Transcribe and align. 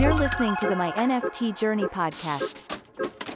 You're 0.00 0.14
listening 0.14 0.56
to 0.60 0.66
the 0.66 0.74
My 0.74 0.92
NFT 0.92 1.54
Journey 1.54 1.84
podcast. 1.84 2.62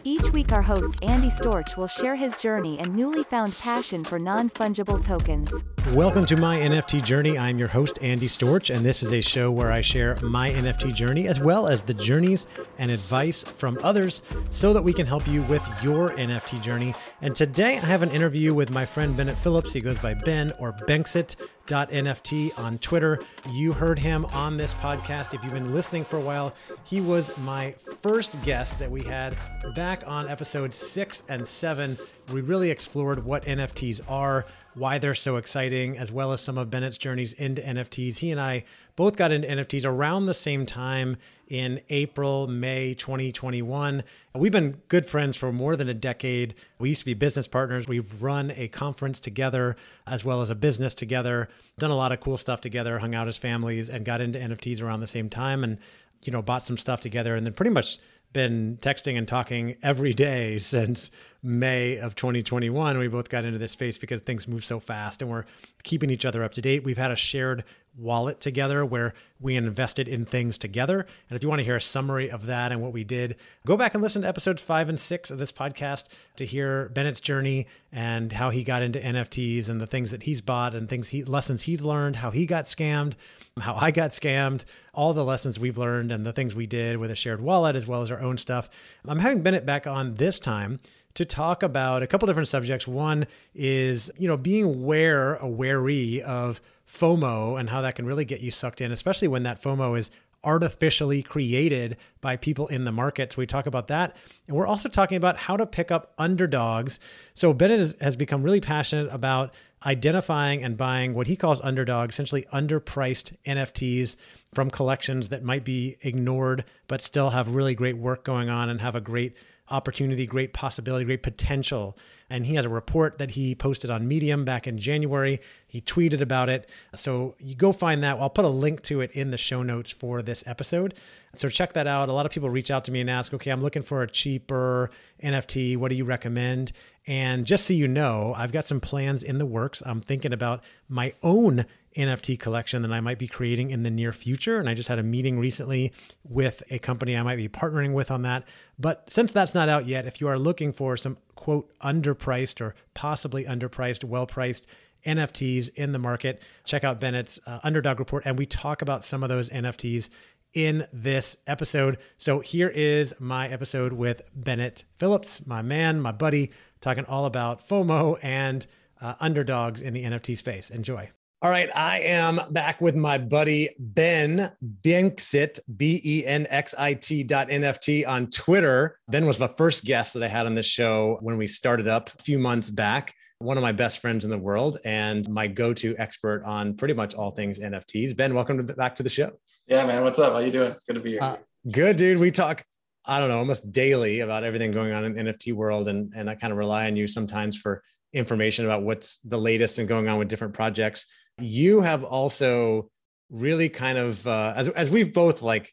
Each 0.03 0.33
week, 0.33 0.51
our 0.51 0.63
host 0.63 0.97
Andy 1.05 1.29
Storch 1.29 1.77
will 1.77 1.87
share 1.87 2.17
his 2.17 2.37
journey 2.37 2.79
and 2.79 2.97
newly 2.97 3.23
found 3.23 3.55
passion 3.59 4.03
for 4.03 4.19
non 4.19 4.49
fungible 4.49 5.05
tokens. 5.05 5.53
Welcome 5.93 6.25
to 6.27 6.37
my 6.39 6.59
NFT 6.59 7.05
journey. 7.05 7.37
I'm 7.37 7.59
your 7.59 7.69
host, 7.69 7.99
Andy 8.01 8.27
Storch, 8.27 8.75
and 8.75 8.85
this 8.85 9.03
is 9.03 9.13
a 9.13 9.21
show 9.21 9.51
where 9.51 9.71
I 9.71 9.83
share 9.83 10.17
my 10.23 10.51
NFT 10.51 10.95
journey 10.95 11.29
as 11.29 11.43
well 11.43 11.69
as 11.69 11.83
the 11.83 11.93
journeys 11.93 12.47
and 12.79 12.91
advice 12.91 13.45
from 13.45 13.79
others 13.83 14.23
so 14.49 14.73
that 14.73 14.83
we 14.83 14.95
can 14.95 15.07
help 15.07 15.29
you 15.29 15.43
with 15.43 15.63
your 15.85 16.09
NFT 16.13 16.63
journey. 16.63 16.95
And 17.21 17.37
today 17.37 17.77
I 17.77 17.85
have 17.85 18.03
an 18.03 18.11
interview 18.11 18.55
with 18.55 18.71
my 18.71 18.87
friend 18.87 19.15
Bennett 19.15 19.37
Phillips. 19.37 19.75
He 19.75 19.83
goes 19.83 19.99
by 19.99 20.15
Ben 20.15 20.53
or 20.59 20.73
Benxit.nft 20.73 22.59
on 22.59 22.79
Twitter. 22.79 23.19
You 23.51 23.75
heard 23.75 23.99
him 23.99 24.25
on 24.27 24.57
this 24.57 24.73
podcast. 24.75 25.35
If 25.35 25.45
you've 25.45 25.53
been 25.53 25.75
listening 25.75 26.05
for 26.05 26.17
a 26.17 26.23
while, 26.23 26.55
he 26.85 27.03
was 27.03 27.37
my 27.39 27.73
first 28.01 28.43
guest 28.43 28.79
that 28.79 28.91
we 28.91 29.03
had 29.03 29.37
back 29.75 30.03
on 30.07 30.29
episode 30.29 30.73
six 30.73 31.23
and 31.29 31.47
seven. 31.47 31.99
We 32.33 32.41
really 32.41 32.71
explored 32.71 33.23
what 33.23 33.45
NFTs 33.45 34.01
are, 34.09 34.47
why 34.75 34.99
they're 34.99 35.15
so 35.15 35.37
exciting, 35.37 35.97
as 35.97 36.11
well 36.13 36.33
as 36.33 36.41
some 36.41 36.59
of 36.59 36.71
Bennett's 36.71 36.99
journeys 36.99 37.33
into 37.33 37.63
NFTs. 37.63 38.19
He 38.19 38.31
and 38.31 38.41
I 38.41 38.65
both 38.97 39.17
got 39.17 39.33
into 39.33 39.49
NFTs 39.49 39.85
around 39.85 40.27
the 40.27 40.35
same 40.35 40.67
time 40.67 41.17
in 41.49 41.81
April, 41.91 42.47
May 42.47 42.95
2021. 42.95 44.03
We've 44.35 44.53
been 44.53 44.83
good 44.89 45.07
friends 45.07 45.37
for 45.37 45.53
more 45.53 45.77
than 45.77 45.89
a 45.89 45.95
decade. 45.95 46.55
We 46.79 46.89
used 46.89 47.01
to 47.01 47.07
be 47.07 47.15
business 47.15 47.47
partners. 47.47 47.87
We've 47.87 48.23
run 48.23 48.53
a 48.57 48.69
conference 48.69 49.21
together 49.21 49.77
as 50.07 50.25
well 50.25 50.41
as 50.41 50.51
a 50.51 50.55
business 50.55 50.95
together, 50.95 51.49
done 51.79 51.91
a 51.91 51.97
lot 51.97 52.13
of 52.13 52.21
cool 52.21 52.37
stuff 52.37 52.61
together, 52.61 52.99
hung 52.99 53.15
out 53.15 53.29
as 53.29 53.39
families, 53.39 53.89
and 53.89 54.05
got 54.05 54.21
into 54.21 54.39
NFTs 54.39 54.83
around 54.83 55.01
the 55.01 55.07
same 55.07 55.29
time 55.29 55.63
and, 55.63 55.79
you 56.23 56.33
know, 56.33 56.43
bought 56.43 56.65
some 56.65 56.77
stuff 56.77 57.01
together 57.01 57.35
and 57.37 57.45
then 57.47 57.53
pretty 57.53 57.71
much 57.71 57.99
been 58.35 58.77
texting 58.83 59.17
and 59.17 59.27
talking 59.27 59.77
every 59.83 60.13
day 60.13 60.59
since 60.59 61.11
May 61.43 61.97
of 61.97 62.15
2021. 62.15 62.99
We 62.99 63.09
both 63.09 63.31
got 63.31 63.47
into 63.47 63.59
this 63.59 63.73
space 63.73 63.97
because 63.97 64.21
things 64.21 64.47
move 64.47 64.63
so 64.63 64.79
fast 64.79 65.23
and 65.23 65.31
we're 65.31 65.45
keeping 65.83 66.11
each 66.11 66.27
other 66.27 66.45
up 66.45 66.53
to 66.53 66.61
date. 66.61 66.85
We've 66.85 66.99
had 66.99 67.11
a 67.11 67.17
shared 67.17 67.65
wallet 67.97 68.41
together 68.41 68.85
where 68.85 69.15
we 69.41 69.57
invested 69.57 70.09
in 70.09 70.25
things 70.25 70.59
together. 70.59 71.01
And 71.29 71.37
if 71.37 71.43
you 71.43 71.49
want 71.49 71.61
to 71.61 71.65
hear 71.65 71.77
a 71.77 71.81
summary 71.81 72.31
of 72.31 72.47
that 72.47 72.73
and 72.73 72.81
what 72.81 72.93
we 72.93 73.05
did, 73.05 73.37
go 73.67 73.77
back 73.77 73.95
and 73.95 74.03
listen 74.03 74.23
to 74.23 74.29
episodes 74.29 74.63
five 74.63 74.89
and 74.89 74.99
six 74.99 75.31
of 75.31 75.39
this 75.39 75.53
podcast 75.53 76.09
to 76.37 76.45
hear 76.45 76.89
Bennett's 76.89 77.21
journey 77.21 77.67
and 77.93 78.33
how 78.33 78.51
he 78.51 78.65
got 78.65 78.83
into 78.83 78.99
NFTs 78.99 79.69
and 79.69 79.81
the 79.81 79.87
things 79.87 80.11
that 80.11 80.25
he's 80.25 80.41
bought 80.41 80.75
and 80.75 80.89
things 80.89 81.11
he 81.11 81.25
lessons 81.25 81.63
he's 81.63 81.83
learned, 81.83 82.17
how 82.17 82.31
he 82.31 82.47
got 82.47 82.65
scammed, 82.65 83.15
how 83.61 83.75
I 83.75 83.91
got 83.91 84.11
scammed, 84.11 84.65
all 84.93 85.13
the 85.13 85.25
lessons 85.25 85.61
we've 85.61 85.79
learned 85.79 86.11
and 86.11 86.25
the 86.25 86.33
things 86.33 86.55
we 86.55 86.67
did 86.67 86.97
with 86.97 87.11
a 87.11 87.17
shared 87.17 87.41
wallet 87.41 87.77
as 87.77 87.87
well 87.87 88.03
as 88.03 88.11
our 88.11 88.21
own 88.21 88.39
stuff. 88.39 88.69
I'm 89.07 89.21
having 89.21 89.43
Bennett 89.43 89.67
back 89.67 89.87
on 89.87 90.15
this 90.15 90.39
time 90.39 90.81
to 91.15 91.25
talk 91.25 91.63
about 91.63 92.03
a 92.03 92.07
couple 92.07 92.27
different 92.27 92.49
subjects. 92.49 92.89
One 92.89 93.27
is, 93.55 94.11
you 94.19 94.27
know, 94.27 94.37
being 94.37 94.65
aware, 94.65 95.39
wary 95.43 96.23
of 96.23 96.61
FOMO 96.95 97.59
and 97.59 97.71
how 97.71 97.81
that 97.81 97.95
can 97.95 98.07
really 98.07 98.25
get 98.25 98.41
you 98.41 98.51
sucked 98.51 98.81
in, 98.81 98.93
especially 98.93 99.29
when 99.29 99.43
that 99.43 99.61
FOMO 99.61 99.99
is 99.99 100.11
artificially 100.45 101.23
created 101.23 101.97
by 102.21 102.37
people 102.37 102.67
in 102.69 102.85
the 102.85 102.93
market. 102.93 103.33
So 103.33 103.39
we 103.39 103.47
talk 103.47 103.67
about 103.67 103.89
that. 103.89 104.15
And 104.47 104.57
we're 104.57 104.67
also 104.67 104.89
talking 104.89 105.17
about 105.17 105.39
how 105.39 105.57
to 105.57 105.67
pick 105.67 105.91
up 105.91 106.13
underdogs. 106.19 107.01
So 107.33 107.53
Bennett 107.53 108.01
has 108.01 108.17
become 108.17 108.43
really 108.43 108.61
passionate 108.61 109.09
about 109.11 109.55
identifying 109.87 110.63
and 110.63 110.77
buying 110.77 111.15
what 111.15 111.27
he 111.27 111.37
calls 111.37 111.61
underdogs, 111.63 112.15
essentially 112.15 112.47
underpriced 112.53 113.35
NFTs 113.47 114.17
from 114.53 114.71
collections 114.71 115.31
that 115.31 115.43
might 115.43 115.65
be 115.65 115.97
ignored, 116.03 116.65
but 116.89 117.03
still 117.03 117.31
have 117.31 117.55
really 117.55 117.75
great 117.75 117.97
work 117.97 118.25
going 118.25 118.49
on 118.49 118.69
and 118.69 118.81
have 118.81 118.95
a 118.95 119.01
great 119.01 119.35
opportunity, 119.71 120.27
great 120.27 120.53
possibility, 120.53 121.05
great 121.05 121.23
potential. 121.23 121.97
And 122.29 122.47
he 122.47 122.55
has 122.57 122.65
a 122.65 122.69
report 122.69 123.19
that 123.19 123.33
he 123.33 123.55
posted 123.55 123.91
on 123.91 124.07
Medium 124.07 124.45
back 124.45 124.67
in 124.67 124.79
January. 124.79 125.41
He 125.67 125.81
tweeted 125.81 126.21
about 126.21 126.49
it. 126.49 126.69
So 126.95 127.35
you 127.39 127.55
go 127.55 127.73
find 127.73 128.03
that. 128.03 128.19
I'll 128.19 128.31
put 128.31 128.45
a 128.45 128.49
link 128.49 128.83
to 128.83 129.01
it 129.01 129.11
in 129.13 129.31
the 129.31 129.39
show 129.39 129.63
notes 129.63 129.91
for 129.91 130.23
this 130.23 130.45
episode. 130.47 130.95
So 131.35 131.49
check 131.49 131.73
that 131.73 131.87
out. 131.87 132.09
A 132.09 132.13
lot 132.13 132.27
of 132.27 132.33
people 132.33 132.51
reach 132.51 132.71
out 132.71 132.85
to 132.85 132.93
me 132.93 133.01
and 133.01 133.11
ask, 133.11 133.33
okay, 133.35 133.51
I'm 133.51 133.61
looking 133.61 133.83
for 133.83 134.03
a 134.03 134.09
cheaper 134.09 134.91
NFT. 135.23 135.77
What 135.77 135.91
do 135.91 135.97
you 135.97 136.05
recommend? 136.05 136.73
And 137.07 137.47
just 137.47 137.67
so 137.67 137.75
you 137.75 137.87
know, 137.87 138.35
I've 138.37 138.53
got 138.53 138.65
some 138.65 138.81
plans 138.81 139.23
in 139.23 139.39
the 139.39 139.47
works. 139.47 139.83
I'm 139.85 140.01
thinking 140.01 140.33
about 140.33 140.63
my 140.89 141.13
own 141.23 141.67
NFT 141.97 142.39
collection 142.39 142.83
that 142.83 142.93
I 142.93 143.01
might 143.01 143.19
be 143.19 143.29
creating 143.29 143.71
in 143.71 143.83
the 143.83 143.91
near 143.91 144.13
future. 144.13 144.59
And 144.59 144.69
I 144.69 144.75
just 144.75 144.89
had 144.89 144.99
a 144.99 145.03
meeting 145.03 145.39
recently 145.39 145.93
with 146.25 146.63
a 146.71 146.79
company 146.79 147.17
I 147.17 147.23
might 147.23 147.37
be 147.37 147.49
partnering 147.49 147.93
with 147.93 148.11
on 148.11 148.23
that. 148.23 148.49
But 148.79 149.11
since 149.11 149.33
that's 149.33 149.55
not 149.55 149.69
out 149.69 149.87
yet, 149.87 150.07
if 150.07 150.21
you 150.21 150.29
are 150.29 150.39
looking 150.39 150.73
for 150.73 150.97
some 150.97 151.19
quote 151.35 151.71
underpriced 151.81 152.61
or 152.61 152.75
possibly 152.95 153.45
underpriced, 153.45 154.03
well 154.05 154.27
priced 154.27 154.67
NFTs 155.07 155.75
in 155.75 155.93
the 155.93 155.99
market, 155.99 156.43
check 156.65 156.83
out 156.83 157.01
Bennett's 157.01 157.39
uh, 157.47 157.61
Underdog 157.63 157.99
Report. 157.99 158.25
And 158.25 158.39
we 158.39 158.47
talk 158.47 158.81
about 158.81 159.05
some 159.05 159.23
of 159.23 159.29
those 159.29 159.51
NFTs 159.51 160.09
in 160.55 160.87
this 160.93 161.37
episode. 161.47 161.99
So 162.17 162.41
here 162.41 162.69
is 162.69 163.13
my 163.21 163.49
episode 163.49 163.93
with 163.93 164.23
Bennett 164.35 164.85
Phillips, 164.97 165.47
my 165.47 165.63
man, 165.63 166.01
my 166.01 166.13
buddy, 166.13 166.53
talking 166.85 167.07
all 167.07 167.25
about 167.25 167.67
FOMO 167.67 168.19
and 168.23 168.67
uh, 169.01 169.15
underdogs 169.19 169.81
in 169.81 169.95
the 169.95 170.05
NFT 170.05 170.37
space. 170.37 170.71
Enjoy. 170.71 171.11
All 171.41 171.51
right, 171.51 171.69
I 171.75 172.01
am 172.01 172.41
back 172.51 172.81
with 172.81 172.95
my 172.95 173.19
buddy 173.19 173.71
Ben 173.79 174.53
Benxit, 174.63 175.59
B 175.77 176.01
E 176.05 176.25
N 176.25 176.47
X 176.49 176.75
I 176.79 176.95
T 176.95 177.23
dot 177.23 177.49
NFT 177.49 178.07
on 178.07 178.29
Twitter. 178.29 178.99
Ben 179.09 179.27
was 179.27 179.41
my 179.41 179.49
first 179.59 179.85
guest 179.85 180.15
that 180.15 180.23
I 180.23 180.29
had 180.29 180.47
on 180.47 180.55
this 180.55 180.67
show 180.67 181.19
when 181.21 181.37
we 181.37 181.47
started 181.47 181.89
up 181.89 182.11
a 182.19 182.23
few 182.23 182.39
months 182.39 182.71
back. 182.71 183.15
One 183.41 183.59
of 183.59 183.63
my 183.63 183.73
best 183.73 183.99
friends 183.99 184.25
in 184.25 184.31
the 184.31 184.39
world 184.39 184.79
and 184.87 185.29
my 185.29 185.49
go 185.49 185.75
to 185.75 185.95
expert 185.99 186.45
on 186.45 186.77
pretty 186.77 186.95
much 186.95 187.15
all 187.15 187.31
things 187.31 187.59
NFTs. 187.59 188.17
Ben, 188.17 188.33
welcome 188.35 188.67
to, 188.67 188.75
back 188.75 188.95
to 188.97 189.03
the 189.03 189.11
show. 189.11 189.33
Yeah, 189.67 189.87
man. 189.87 190.03
What's 190.03 190.19
up? 190.19 190.33
How 190.33 190.39
you 190.39 190.53
doing? 190.53 190.75
Good 190.87 190.95
to 190.95 191.01
be 191.01 191.11
here. 191.11 191.19
Uh, 191.21 191.37
good, 191.71 191.97
dude. 191.97 192.21
We 192.21 192.31
talk, 192.31 192.65
I 193.07 193.21
don't 193.21 193.29
know, 193.29 193.39
almost 193.39 193.71
daily 193.71 194.21
about 194.21 194.45
everything 194.45 194.73
going 194.73 194.93
on 194.93 195.05
in 195.05 195.15
NFT 195.15 195.53
world, 195.53 195.89
and 195.89 196.13
and 196.15 196.31
I 196.31 196.35
kind 196.35 196.53
of 196.53 196.59
rely 196.59 196.87
on 196.87 196.97
you 196.97 197.07
sometimes 197.07 197.57
for 197.57 197.83
information 198.13 198.65
about 198.65 198.83
what's 198.83 199.19
the 199.21 199.39
latest 199.39 199.79
and 199.79 199.89
going 199.89 200.09
on 200.09 200.19
with 200.19 200.29
different 200.29 200.55
projects 200.55 201.07
you 201.39 201.81
have 201.81 202.05
also 202.05 202.91
really 203.31 203.69
kind 203.69 203.99
of 203.99 204.27
uh, 204.27 204.53
as 204.57 204.69
as 204.71 204.91
we've 204.91 205.13
both 205.13 205.43
like 205.43 205.73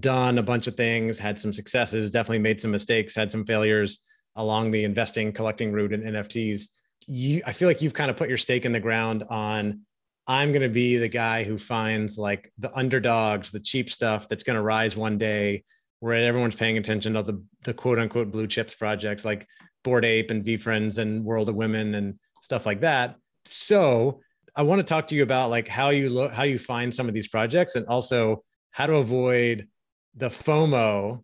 done 0.00 0.38
a 0.38 0.42
bunch 0.42 0.66
of 0.66 0.74
things, 0.74 1.18
had 1.18 1.38
some 1.38 1.52
successes, 1.52 2.10
definitely 2.10 2.38
made 2.38 2.60
some 2.60 2.70
mistakes, 2.70 3.14
had 3.14 3.30
some 3.30 3.44
failures 3.44 4.00
along 4.36 4.70
the 4.70 4.84
investing 4.84 5.32
collecting 5.32 5.72
route 5.72 5.92
in 5.92 6.02
NFTs. 6.02 6.68
You, 7.06 7.42
I 7.46 7.52
feel 7.52 7.68
like 7.68 7.82
you've 7.82 7.92
kind 7.92 8.10
of 8.10 8.16
put 8.16 8.28
your 8.28 8.38
stake 8.38 8.64
in 8.64 8.72
the 8.72 8.80
ground 8.80 9.24
on. 9.28 9.80
I'm 10.26 10.52
going 10.52 10.62
to 10.62 10.68
be 10.68 10.96
the 10.96 11.08
guy 11.08 11.42
who 11.42 11.58
finds 11.58 12.16
like 12.16 12.50
the 12.56 12.74
underdogs, 12.74 13.50
the 13.50 13.60
cheap 13.60 13.90
stuff 13.90 14.28
that's 14.28 14.44
going 14.44 14.54
to 14.54 14.62
rise 14.62 14.96
one 14.96 15.18
day, 15.18 15.64
where 16.02 16.14
everyone's 16.14 16.56
paying 16.56 16.76
attention 16.78 17.14
to 17.14 17.22
the 17.22 17.40
the 17.62 17.72
quote 17.72 18.00
unquote 18.00 18.32
blue 18.32 18.48
chips 18.48 18.74
projects 18.74 19.24
like 19.24 19.46
Bored 19.84 20.04
Ape 20.04 20.32
and 20.32 20.44
VeeFriends 20.44 20.98
and 20.98 21.24
World 21.24 21.48
of 21.48 21.54
Women 21.54 21.94
and 21.94 22.18
stuff 22.40 22.66
like 22.66 22.80
that. 22.80 23.14
So 23.44 24.20
I 24.56 24.62
want 24.62 24.80
to 24.80 24.82
talk 24.82 25.06
to 25.06 25.14
you 25.14 25.22
about 25.22 25.50
like 25.50 25.68
how 25.68 25.90
you 25.90 26.10
look, 26.10 26.32
how 26.32 26.42
you 26.42 26.58
find 26.58 26.92
some 26.92 27.06
of 27.06 27.14
these 27.14 27.28
projects, 27.28 27.76
and 27.76 27.86
also 27.86 28.42
how 28.72 28.86
to 28.86 28.96
avoid 28.96 29.68
the 30.16 30.28
FOMO 30.28 31.22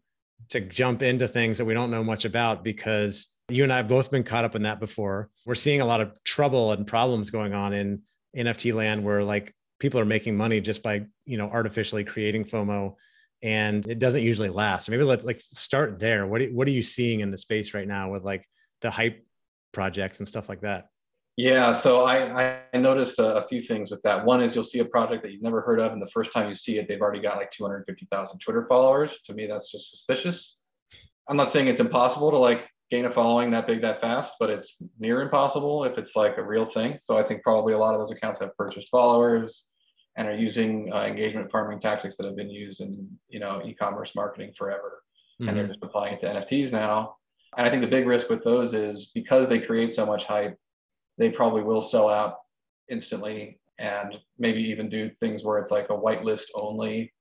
to 0.51 0.61
jump 0.61 1.03
into 1.03 1.27
things 1.27 1.59
that 1.59 1.65
we 1.65 1.75
don't 1.75 1.91
know 1.91 2.05
much 2.05 2.25
about 2.25 2.63
because 2.63 3.35
you 3.49 3.65
and 3.65 3.73
I 3.73 3.79
have 3.79 3.89
both 3.89 4.13
been 4.13 4.23
caught 4.23 4.45
up 4.45 4.55
in 4.55 4.63
that 4.63 4.79
before. 4.79 5.29
We're 5.45 5.57
seeing 5.57 5.81
a 5.81 5.87
lot 5.87 6.01
of 6.01 6.17
trouble 6.23 6.71
and 6.71 6.87
problems 6.87 7.31
going 7.31 7.53
on 7.53 7.73
in 7.73 8.03
NFT 8.37 8.73
land 8.75 9.03
where 9.03 9.25
like 9.25 9.53
people 9.81 9.99
are 9.99 10.05
making 10.05 10.37
money 10.37 10.61
just 10.61 10.85
by 10.85 11.07
you 11.25 11.37
know 11.37 11.49
artificially 11.51 12.05
creating 12.05 12.45
FOMO, 12.45 12.95
and 13.43 13.87
it 13.87 13.99
doesn't 13.99 14.23
usually 14.23 14.49
last. 14.49 14.91
Maybe 14.91 15.03
let's 15.03 15.25
like 15.25 15.41
start 15.41 15.99
there. 15.99 16.27
What 16.27 16.43
what 16.53 16.69
are 16.69 16.73
you 16.73 16.83
seeing 16.83 17.21
in 17.21 17.31
the 17.31 17.39
space 17.39 17.75
right 17.75 17.87
now 17.87 18.11
with 18.11 18.25
like 18.25 18.47
the 18.81 18.91
hype 18.91 19.25
projects 19.73 20.19
and 20.19 20.29
stuff 20.29 20.49
like 20.49 20.63
that? 20.63 20.89
Yeah, 21.37 21.73
so 21.73 22.05
I, 22.05 22.59
I 22.73 22.79
noticed 22.79 23.21
a, 23.21 23.45
a, 23.45 23.47
few 23.47 23.63
things 23.63 23.93
with 23.93 24.03
that. 24.03 24.25
One 24.25 24.43
is 24.43 24.57
you'll 24.57 24.65
see 24.65 24.81
a 24.81 24.85
project 24.85 25.23
that 25.23 25.31
you've 25.31 25.43
never 25.43 25.61
heard 25.61 25.79
of, 25.79 25.93
and 25.93 26.03
the 26.03 26.09
first 26.09 26.33
time 26.33 26.49
you 26.49 26.55
see 26.57 26.79
it, 26.79 26.89
they've 26.89 27.01
already 27.01 27.21
got 27.23 27.37
like 27.37 27.53
250,000 27.53 28.41
Twitter 28.41 28.67
followers. 28.69 29.21
To 29.27 29.35
me, 29.35 29.47
that's 29.47 29.71
just 29.71 29.89
suspicious. 29.93 30.57
I'm 31.29 31.37
not 31.37 31.53
saying 31.53 31.69
it's 31.69 31.79
impossible 31.79 32.33
to 32.33 32.39
like 32.39 32.67
gain 32.91 33.05
a 33.05 33.13
following 33.13 33.53
that 33.53 33.69
big 33.69 33.83
that 33.83 34.01
fast, 34.01 34.35
but 34.41 34.51
it's 34.51 34.83
near 34.99 35.23
impossible 35.23 35.85
if 35.85 35.97
it's 35.97 36.17
like 36.17 36.39
a 36.39 36.43
real 36.43 36.65
thing. 36.65 36.99
So 37.01 37.17
I 37.17 37.23
think 37.23 37.45
probably 37.45 37.73
a 37.73 37.79
lot 37.79 37.95
of 37.95 38.01
those 38.01 38.11
accounts 38.11 38.41
have 38.41 38.57
purchased 38.57 38.89
followers 38.89 39.68
and 40.19 40.29
are 40.29 40.37
using 40.37 40.93
uh, 40.93 41.05
engagement 41.05 41.51
farming 41.51 41.81
tactics 41.81 42.19
that 42.19 42.27
have 42.27 42.37
been 42.37 42.51
used 42.51 42.83
in 42.83 43.09
you 43.31 43.41
know 43.41 43.63
e-commerce 43.65 44.15
marketing 44.15 44.53
forever, 44.59 45.03
mm-hmm. 45.41 45.49
and 45.49 45.57
they're 45.57 45.65
mm-hmm. 45.65 45.73
just 45.73 45.85
applying 45.85 46.15
it 46.15 46.21
to 46.21 46.27
NFTs 46.27 46.73
now. 46.73 47.17
And 47.57 47.67
I 47.67 47.71
think 47.71 47.81
the 47.81 47.89
big 47.89 48.07
risk 48.07 48.29
with 48.29 48.45
those 48.45 48.75
is 48.75 49.11
because 49.15 49.49
they 49.49 49.59
create 49.59 49.95
so 49.95 50.05
much 50.05 50.25
hype 50.25 50.59
they 51.19 51.31
probably 51.31 51.63
will 51.63 51.83
sell 51.83 52.09
out 52.09 52.37
instantly 52.89 53.59
and 53.79 54.19
maybe 54.39 54.61
even 54.61 54.89
do 54.89 55.11
things 55.11 55.45
where 55.45 55.59
it's 55.59 55.71
like 55.71 55.91
a 55.91 55.97
whitelist 55.97 56.45
only 56.55 57.13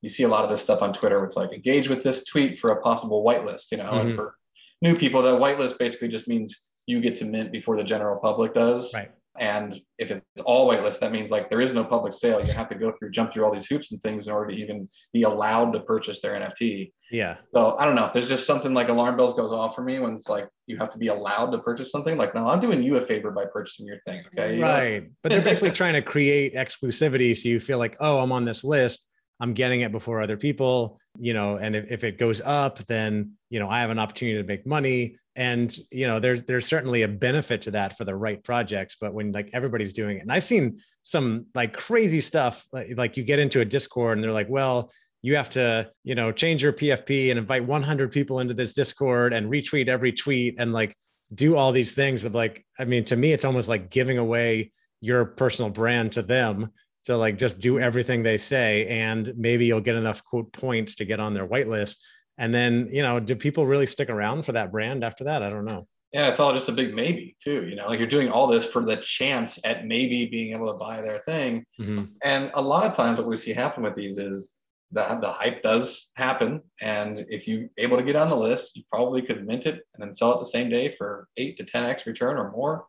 you 0.00 0.08
see 0.08 0.22
a 0.22 0.28
lot 0.28 0.44
of 0.44 0.50
this 0.50 0.62
stuff 0.62 0.80
on 0.80 0.94
Twitter. 0.94 1.24
It's 1.24 1.36
like 1.36 1.52
engage 1.52 1.88
with 1.88 2.04
this 2.04 2.24
tweet 2.24 2.58
for 2.58 2.70
a 2.70 2.80
possible 2.80 3.24
whitelist, 3.24 3.72
you 3.72 3.78
know, 3.78 3.84
mm-hmm. 3.84 4.08
and 4.08 4.14
for 4.14 4.36
new 4.80 4.96
people, 4.96 5.22
that 5.22 5.40
whitelist 5.40 5.78
basically 5.78 6.08
just 6.08 6.28
means 6.28 6.62
you 6.86 7.00
get 7.00 7.16
to 7.16 7.24
mint 7.24 7.50
before 7.50 7.76
the 7.76 7.82
general 7.82 8.18
public 8.20 8.54
does. 8.54 8.94
Right. 8.94 9.10
And 9.40 9.80
if 9.98 10.10
it's 10.10 10.22
all 10.44 10.70
whitelist, 10.70 11.00
that 11.00 11.12
means 11.12 11.30
like 11.30 11.50
there 11.50 11.60
is 11.60 11.72
no 11.72 11.84
public 11.84 12.12
sale. 12.12 12.44
You 12.44 12.52
have 12.52 12.68
to 12.68 12.74
go 12.74 12.92
through, 12.98 13.10
jump 13.10 13.32
through 13.32 13.44
all 13.44 13.52
these 13.52 13.66
hoops 13.66 13.92
and 13.92 14.00
things 14.02 14.26
in 14.26 14.32
order 14.32 14.52
to 14.52 14.56
even 14.56 14.86
be 15.12 15.22
allowed 15.22 15.72
to 15.72 15.80
purchase 15.80 16.20
their 16.20 16.32
NFT. 16.32 16.92
Yeah. 17.10 17.38
So 17.52 17.76
I 17.78 17.84
don't 17.84 17.94
know. 17.94 18.10
There's 18.12 18.28
just 18.28 18.46
something 18.46 18.74
like 18.74 18.88
alarm 18.88 19.16
bells 19.16 19.34
goes 19.34 19.52
off 19.52 19.74
for 19.74 19.82
me 19.82 19.98
when 19.98 20.14
it's 20.14 20.28
like 20.28 20.48
you 20.66 20.76
have 20.76 20.90
to 20.92 20.98
be 20.98 21.08
allowed 21.08 21.50
to 21.52 21.58
purchase 21.58 21.90
something. 21.90 22.16
Like, 22.16 22.34
no, 22.34 22.48
I'm 22.48 22.60
doing 22.60 22.82
you 22.82 22.96
a 22.96 23.00
favor 23.00 23.30
by 23.30 23.46
purchasing 23.46 23.86
your 23.86 23.98
thing. 24.06 24.22
Okay. 24.28 24.60
right. 24.60 25.10
but 25.22 25.32
they're 25.32 25.40
basically 25.40 25.70
trying 25.70 25.94
to 25.94 26.02
create 26.02 26.54
exclusivity. 26.54 27.36
So 27.36 27.48
you 27.48 27.58
feel 27.58 27.78
like, 27.78 27.96
oh, 27.98 28.20
I'm 28.20 28.30
on 28.30 28.44
this 28.44 28.62
list. 28.62 29.07
I'm 29.40 29.52
getting 29.52 29.82
it 29.82 29.92
before 29.92 30.20
other 30.20 30.36
people, 30.36 30.98
you 31.18 31.32
know, 31.32 31.56
and 31.56 31.76
if, 31.76 31.90
if 31.90 32.04
it 32.04 32.18
goes 32.18 32.40
up, 32.40 32.78
then, 32.86 33.32
you 33.50 33.58
know, 33.58 33.68
I 33.68 33.80
have 33.80 33.90
an 33.90 33.98
opportunity 33.98 34.40
to 34.40 34.46
make 34.46 34.66
money. 34.66 35.16
And, 35.36 35.74
you 35.92 36.08
know, 36.08 36.18
there's, 36.18 36.42
there's 36.44 36.66
certainly 36.66 37.02
a 37.02 37.08
benefit 37.08 37.62
to 37.62 37.70
that 37.72 37.96
for 37.96 38.04
the 38.04 38.14
right 38.14 38.42
projects, 38.42 38.96
but 39.00 39.14
when 39.14 39.30
like 39.30 39.50
everybody's 39.52 39.92
doing 39.92 40.18
it 40.18 40.22
and 40.22 40.32
I've 40.32 40.42
seen 40.42 40.78
some 41.02 41.46
like 41.54 41.72
crazy 41.72 42.20
stuff, 42.20 42.66
like, 42.72 42.88
like 42.96 43.16
you 43.16 43.22
get 43.22 43.38
into 43.38 43.60
a 43.60 43.64
discord 43.64 44.18
and 44.18 44.24
they're 44.24 44.32
like, 44.32 44.48
well, 44.48 44.90
you 45.22 45.36
have 45.36 45.50
to, 45.50 45.90
you 46.02 46.14
know, 46.14 46.32
change 46.32 46.62
your 46.62 46.72
PFP 46.72 47.30
and 47.30 47.38
invite 47.38 47.64
100 47.64 48.10
people 48.10 48.40
into 48.40 48.54
this 48.54 48.72
discord 48.72 49.32
and 49.32 49.50
retweet 49.50 49.88
every 49.88 50.12
tweet 50.12 50.56
and 50.58 50.72
like 50.72 50.94
do 51.34 51.56
all 51.56 51.70
these 51.70 51.92
things 51.92 52.24
of 52.24 52.34
like, 52.34 52.64
I 52.78 52.84
mean, 52.84 53.04
to 53.06 53.16
me, 53.16 53.32
it's 53.32 53.44
almost 53.44 53.68
like 53.68 53.90
giving 53.90 54.18
away 54.18 54.72
your 55.00 55.24
personal 55.24 55.70
brand 55.70 56.12
to 56.12 56.22
them 56.22 56.72
to 57.04 57.16
like 57.16 57.38
just 57.38 57.60
do 57.60 57.78
everything 57.78 58.22
they 58.22 58.38
say 58.38 58.86
and 58.86 59.32
maybe 59.36 59.66
you'll 59.66 59.80
get 59.80 59.96
enough 59.96 60.22
quote 60.24 60.52
points 60.52 60.96
to 60.96 61.04
get 61.04 61.20
on 61.20 61.34
their 61.34 61.46
whitelist. 61.46 61.98
And 62.36 62.54
then 62.54 62.88
you 62.90 63.02
know 63.02 63.20
do 63.20 63.36
people 63.36 63.66
really 63.66 63.86
stick 63.86 64.10
around 64.10 64.44
for 64.44 64.52
that 64.52 64.72
brand 64.72 65.04
after 65.04 65.24
that? 65.24 65.42
I 65.42 65.50
don't 65.50 65.64
know. 65.64 65.86
Yeah 66.12 66.28
it's 66.28 66.40
all 66.40 66.54
just 66.54 66.68
a 66.68 66.72
big 66.72 66.94
maybe 66.94 67.36
too 67.42 67.66
you 67.68 67.76
know 67.76 67.86
like 67.86 67.98
you're 67.98 68.08
doing 68.08 68.30
all 68.30 68.46
this 68.46 68.66
for 68.66 68.82
the 68.84 68.96
chance 68.96 69.58
at 69.64 69.86
maybe 69.86 70.26
being 70.26 70.54
able 70.54 70.72
to 70.72 70.78
buy 70.78 71.00
their 71.00 71.18
thing. 71.18 71.64
Mm-hmm. 71.78 72.04
and 72.22 72.50
a 72.54 72.62
lot 72.62 72.84
of 72.84 72.94
times 72.94 73.18
what 73.18 73.26
we 73.26 73.36
see 73.36 73.52
happen 73.52 73.82
with 73.82 73.94
these 73.94 74.18
is 74.18 74.54
that 74.92 75.20
the 75.20 75.30
hype 75.30 75.62
does 75.62 76.08
happen 76.14 76.62
and 76.80 77.26
if 77.28 77.46
you're 77.46 77.68
able 77.76 77.98
to 77.98 78.02
get 78.02 78.16
on 78.16 78.30
the 78.30 78.36
list 78.36 78.70
you 78.74 78.82
probably 78.90 79.20
could 79.20 79.46
mint 79.46 79.66
it 79.66 79.82
and 79.92 80.02
then 80.02 80.12
sell 80.12 80.34
it 80.34 80.40
the 80.40 80.46
same 80.46 80.70
day 80.70 80.94
for 80.96 81.28
8 81.36 81.58
to 81.58 81.64
10x 81.64 82.06
return 82.06 82.38
or 82.38 82.50
more 82.52 82.86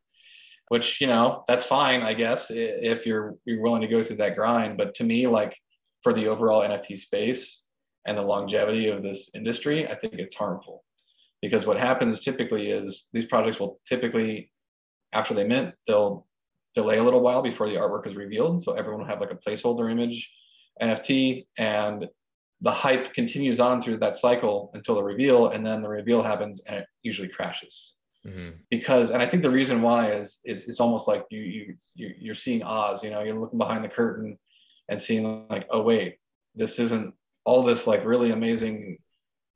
which 0.69 1.01
you 1.01 1.07
know 1.07 1.43
that's 1.47 1.65
fine 1.65 2.01
i 2.01 2.13
guess 2.13 2.47
if 2.49 3.05
you're 3.05 3.35
you're 3.45 3.61
willing 3.61 3.81
to 3.81 3.87
go 3.87 4.01
through 4.01 4.15
that 4.15 4.35
grind. 4.35 4.77
But 4.77 4.95
to 4.95 5.03
me 5.03 5.27
like 5.27 5.55
for 6.03 6.13
the 6.13 6.27
overall 6.27 6.61
nft 6.61 6.97
space 6.97 7.63
and 8.05 8.17
the 8.17 8.21
longevity 8.21 8.87
of 8.87 9.03
this 9.03 9.29
industry 9.35 9.87
i 9.87 9.95
think 9.95 10.13
it's 10.13 10.35
harmful. 10.35 10.85
Because 11.41 11.65
what 11.65 11.77
happens 11.77 12.19
typically 12.19 12.69
is 12.71 13.07
these 13.13 13.25
projects 13.25 13.59
will 13.59 13.79
typically 13.87 14.51
after 15.11 15.33
they 15.33 15.43
mint 15.43 15.75
they'll 15.85 16.25
delay 16.75 16.99
a 16.99 17.03
little 17.03 17.21
while 17.21 17.41
before 17.41 17.67
the 17.67 17.75
artwork 17.75 18.07
is 18.07 18.15
revealed. 18.15 18.63
So 18.63 18.73
everyone 18.73 19.01
will 19.01 19.09
have 19.09 19.21
like 19.21 19.31
a 19.31 19.35
placeholder 19.35 19.91
image 19.91 20.29
nft 20.81 21.45
and 21.57 22.07
the 22.61 22.71
hype 22.71 23.13
continues 23.13 23.59
on 23.59 23.81
through 23.81 23.97
that 23.97 24.17
cycle 24.17 24.69
until 24.73 24.95
the 24.95 25.03
reveal 25.03 25.49
and 25.49 25.65
then 25.65 25.81
the 25.81 25.89
reveal 25.89 26.21
happens 26.21 26.61
and 26.67 26.77
it 26.77 26.85
usually 27.03 27.27
crashes 27.27 27.95
Mm-hmm. 28.25 28.49
Because, 28.69 29.11
and 29.11 29.21
I 29.21 29.25
think 29.25 29.43
the 29.43 29.49
reason 29.49 29.81
why 29.81 30.11
is, 30.11 30.39
is 30.45 30.67
it's 30.67 30.79
almost 30.79 31.07
like 31.07 31.25
you, 31.29 31.41
you, 31.41 31.75
you, 31.95 32.13
you're 32.19 32.35
seeing 32.35 32.63
Oz, 32.63 33.03
you 33.03 33.09
know, 33.09 33.23
you're 33.23 33.39
looking 33.39 33.59
behind 33.59 33.83
the 33.83 33.89
curtain 33.89 34.37
and 34.89 34.99
seeing 34.99 35.47
like, 35.49 35.67
oh, 35.69 35.81
wait, 35.81 36.17
this 36.55 36.79
isn't 36.79 37.13
all 37.45 37.63
this 37.63 37.87
like 37.87 38.05
really 38.05 38.31
amazing, 38.31 38.97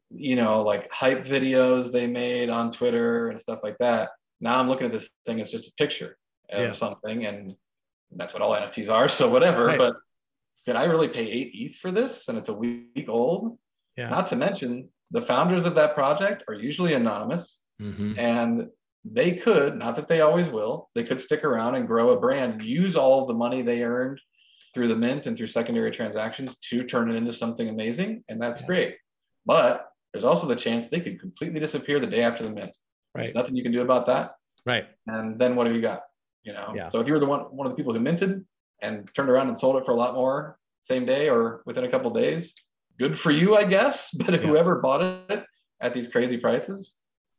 you 0.09 0.35
know, 0.35 0.61
like 0.61 0.89
hype 0.91 1.25
videos 1.25 1.91
they 1.91 2.07
made 2.07 2.49
on 2.49 2.71
Twitter 2.71 3.29
and 3.29 3.39
stuff 3.39 3.59
like 3.63 3.77
that. 3.79 4.09
Now 4.39 4.59
I'm 4.59 4.69
looking 4.69 4.85
at 4.85 4.93
this 4.93 5.09
thing, 5.25 5.39
it's 5.39 5.51
just 5.51 5.67
a 5.67 5.73
picture 5.77 6.17
of 6.51 6.61
yeah. 6.61 6.71
something. 6.71 7.25
And 7.25 7.55
that's 8.11 8.33
what 8.33 8.41
all 8.41 8.51
NFTs 8.51 8.89
are. 8.89 9.09
So 9.09 9.29
whatever. 9.29 9.65
Right. 9.65 9.77
But 9.77 9.97
did 10.65 10.75
I 10.75 10.85
really 10.85 11.09
pay 11.09 11.25
eight 11.25 11.51
ETH 11.53 11.75
for 11.77 11.91
this? 11.91 12.27
And 12.29 12.37
it's 12.37 12.49
a 12.49 12.53
week 12.53 13.05
old. 13.09 13.57
Yeah. 13.97 14.09
Not 14.09 14.27
to 14.27 14.35
mention 14.35 14.89
the 15.11 15.21
founders 15.21 15.65
of 15.65 15.75
that 15.75 15.93
project 15.93 16.43
are 16.47 16.53
usually 16.53 16.93
anonymous. 16.93 17.61
Mm-hmm. 17.81 18.19
And 18.19 18.69
they 19.05 19.33
could, 19.33 19.77
not 19.77 19.95
that 19.97 20.07
they 20.07 20.21
always 20.21 20.47
will, 20.49 20.89
they 20.95 21.03
could 21.03 21.19
stick 21.19 21.43
around 21.43 21.75
and 21.75 21.87
grow 21.87 22.11
a 22.11 22.19
brand, 22.19 22.61
use 22.61 22.95
all 22.95 23.25
the 23.25 23.33
money 23.33 23.61
they 23.61 23.83
earned 23.83 24.19
through 24.73 24.87
the 24.87 24.95
mint 24.95 25.27
and 25.27 25.37
through 25.37 25.47
secondary 25.47 25.91
transactions 25.91 26.57
to 26.57 26.83
turn 26.83 27.11
it 27.11 27.15
into 27.15 27.33
something 27.33 27.69
amazing. 27.69 28.23
And 28.29 28.41
that's 28.41 28.61
yeah. 28.61 28.67
great. 28.67 28.97
But 29.45 29.89
there's 30.13 30.23
also 30.23 30.47
the 30.47 30.55
chance 30.55 30.89
they 30.89 30.99
could 30.99 31.19
completely 31.19 31.59
disappear 31.59 31.99
the 31.99 32.07
day 32.07 32.23
after 32.23 32.43
the 32.43 32.49
mint. 32.49 32.75
Right. 33.13 33.23
There's 33.23 33.35
nothing 33.35 33.55
you 33.55 33.63
can 33.63 33.71
do 33.71 33.81
about 33.81 34.07
that. 34.07 34.35
Right. 34.65 34.85
And 35.07 35.39
then 35.39 35.55
what 35.55 35.67
have 35.67 35.75
you 35.75 35.81
got? 35.81 36.03
You 36.43 36.53
know? 36.53 36.71
Yeah. 36.73 36.87
So 36.87 36.99
if 36.99 37.07
you 37.07 37.13
were 37.13 37.19
the 37.19 37.25
one 37.25 37.41
one 37.41 37.67
of 37.67 37.71
the 37.71 37.77
people 37.77 37.93
who 37.93 37.99
minted 37.99 38.45
and 38.81 39.09
turned 39.15 39.29
around 39.29 39.49
and 39.49 39.59
sold 39.59 39.75
it 39.77 39.85
for 39.85 39.91
a 39.91 39.95
lot 39.95 40.15
more 40.15 40.57
same 40.81 41.05
day 41.05 41.29
or 41.29 41.61
within 41.65 41.83
a 41.85 41.89
couple 41.89 42.11
days, 42.11 42.53
good 42.99 43.17
for 43.17 43.31
you, 43.31 43.55
I 43.55 43.65
guess. 43.65 44.09
But 44.17 44.33
yeah. 44.33 44.47
whoever 44.47 44.79
bought 44.79 45.01
it 45.01 45.43
at 45.81 45.93
these 45.93 46.07
crazy 46.07 46.37
prices, 46.37 46.95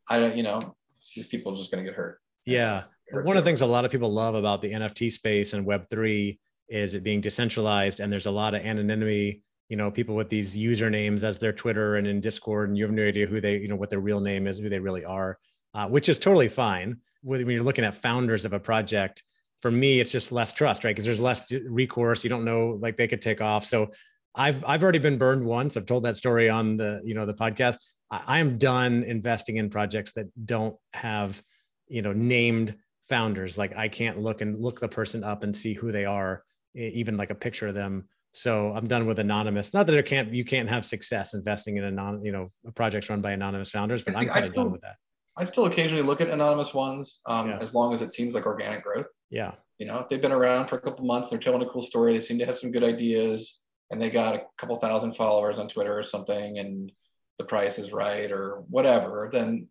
I 0.08 0.18
don't, 0.18 0.36
you 0.36 0.42
know, 0.42 0.76
these 1.14 1.26
people 1.26 1.54
are 1.54 1.58
just 1.58 1.70
going 1.70 1.84
to 1.84 1.90
get 1.90 1.96
hurt. 1.96 2.20
Yeah. 2.44 2.84
One 3.12 3.36
of 3.36 3.44
the 3.44 3.48
things 3.48 3.60
a 3.60 3.66
lot 3.66 3.84
of 3.84 3.90
people 3.90 4.10
love 4.10 4.34
about 4.34 4.62
the 4.62 4.72
NFT 4.72 5.12
space 5.12 5.52
and 5.52 5.66
Web3 5.66 6.38
is 6.68 6.94
it 6.94 7.02
being 7.02 7.20
decentralized 7.20 8.00
and 8.00 8.12
there's 8.12 8.26
a 8.26 8.30
lot 8.30 8.54
of 8.54 8.62
anonymity. 8.62 9.42
You 9.68 9.76
know, 9.76 9.90
people 9.90 10.14
with 10.14 10.28
these 10.28 10.56
usernames 10.56 11.22
as 11.22 11.38
their 11.38 11.52
Twitter 11.52 11.96
and 11.96 12.06
in 12.06 12.20
Discord, 12.20 12.68
and 12.68 12.76
you 12.76 12.84
have 12.84 12.92
no 12.92 13.02
idea 13.06 13.26
who 13.26 13.40
they, 13.40 13.56
you 13.58 13.68
know, 13.68 13.76
what 13.76 13.88
their 13.88 14.00
real 14.00 14.20
name 14.20 14.46
is, 14.46 14.58
who 14.58 14.68
they 14.68 14.78
really 14.78 15.04
are, 15.04 15.38
uh, 15.72 15.88
which 15.88 16.08
is 16.08 16.18
totally 16.18 16.48
fine. 16.48 16.98
When 17.22 17.48
you're 17.48 17.62
looking 17.62 17.84
at 17.84 17.94
founders 17.94 18.44
of 18.44 18.52
a 18.52 18.60
project, 18.60 19.22
for 19.62 19.70
me, 19.70 20.00
it's 20.00 20.12
just 20.12 20.30
less 20.30 20.52
trust, 20.52 20.84
right? 20.84 20.90
Because 20.90 21.06
there's 21.06 21.20
less 21.20 21.50
recourse. 21.50 22.22
You 22.22 22.28
don't 22.28 22.44
know, 22.44 22.78
like 22.82 22.98
they 22.98 23.08
could 23.08 23.22
take 23.22 23.40
off. 23.40 23.64
So 23.64 23.92
I've 24.34 24.62
I've 24.66 24.82
already 24.82 24.98
been 24.98 25.16
burned 25.16 25.44
once. 25.44 25.76
I've 25.76 25.86
told 25.86 26.04
that 26.04 26.18
story 26.18 26.50
on 26.50 26.76
the 26.76 27.00
you 27.04 27.14
know 27.14 27.24
the 27.24 27.34
podcast. 27.34 27.76
I 28.10 28.38
am 28.38 28.58
done 28.58 29.02
investing 29.02 29.56
in 29.56 29.70
projects 29.70 30.12
that 30.12 30.26
don't 30.44 30.76
have, 30.92 31.42
you 31.88 32.02
know, 32.02 32.12
named 32.12 32.76
founders. 33.08 33.58
Like 33.58 33.76
I 33.76 33.88
can't 33.88 34.18
look 34.18 34.40
and 34.40 34.56
look 34.56 34.80
the 34.80 34.88
person 34.88 35.24
up 35.24 35.42
and 35.42 35.56
see 35.56 35.74
who 35.74 35.90
they 35.90 36.04
are, 36.04 36.44
even 36.74 37.16
like 37.16 37.30
a 37.30 37.34
picture 37.34 37.68
of 37.68 37.74
them. 37.74 38.08
So 38.32 38.72
I'm 38.72 38.86
done 38.86 39.06
with 39.06 39.18
anonymous. 39.18 39.72
Not 39.72 39.86
that 39.86 39.96
it 39.96 40.06
can't 40.06 40.32
you 40.32 40.44
can't 40.44 40.68
have 40.68 40.84
success 40.84 41.34
investing 41.34 41.76
in 41.76 41.84
a 41.84 41.90
non, 41.90 42.24
you 42.24 42.32
know, 42.32 42.48
projects 42.74 43.08
run 43.08 43.20
by 43.20 43.32
anonymous 43.32 43.70
founders, 43.70 44.02
but 44.02 44.16
I'm 44.16 44.28
kind 44.28 44.44
of 44.44 44.54
done 44.54 44.72
with 44.72 44.80
that. 44.82 44.96
I 45.36 45.44
still 45.44 45.66
occasionally 45.66 46.02
look 46.02 46.20
at 46.20 46.28
anonymous 46.28 46.74
ones, 46.74 47.20
um, 47.26 47.48
yeah. 47.48 47.58
as 47.58 47.74
long 47.74 47.92
as 47.92 48.02
it 48.02 48.12
seems 48.12 48.34
like 48.34 48.46
organic 48.46 48.84
growth. 48.84 49.08
Yeah. 49.30 49.52
You 49.78 49.86
know, 49.86 49.98
if 49.98 50.08
they've 50.08 50.22
been 50.22 50.32
around 50.32 50.68
for 50.68 50.76
a 50.76 50.80
couple 50.80 51.04
months, 51.04 51.30
they're 51.30 51.40
telling 51.40 51.62
a 51.62 51.68
cool 51.68 51.82
story. 51.82 52.14
They 52.14 52.20
seem 52.20 52.38
to 52.38 52.46
have 52.46 52.56
some 52.56 52.70
good 52.70 52.84
ideas, 52.84 53.58
and 53.90 54.00
they 54.00 54.10
got 54.10 54.36
a 54.36 54.42
couple 54.58 54.76
thousand 54.76 55.14
followers 55.14 55.58
on 55.58 55.68
Twitter 55.68 55.96
or 55.98 56.04
something, 56.04 56.58
and 56.58 56.92
the 57.38 57.44
price 57.44 57.78
is 57.78 57.92
right 57.92 58.30
or 58.30 58.64
whatever, 58.68 59.30
then 59.32 59.68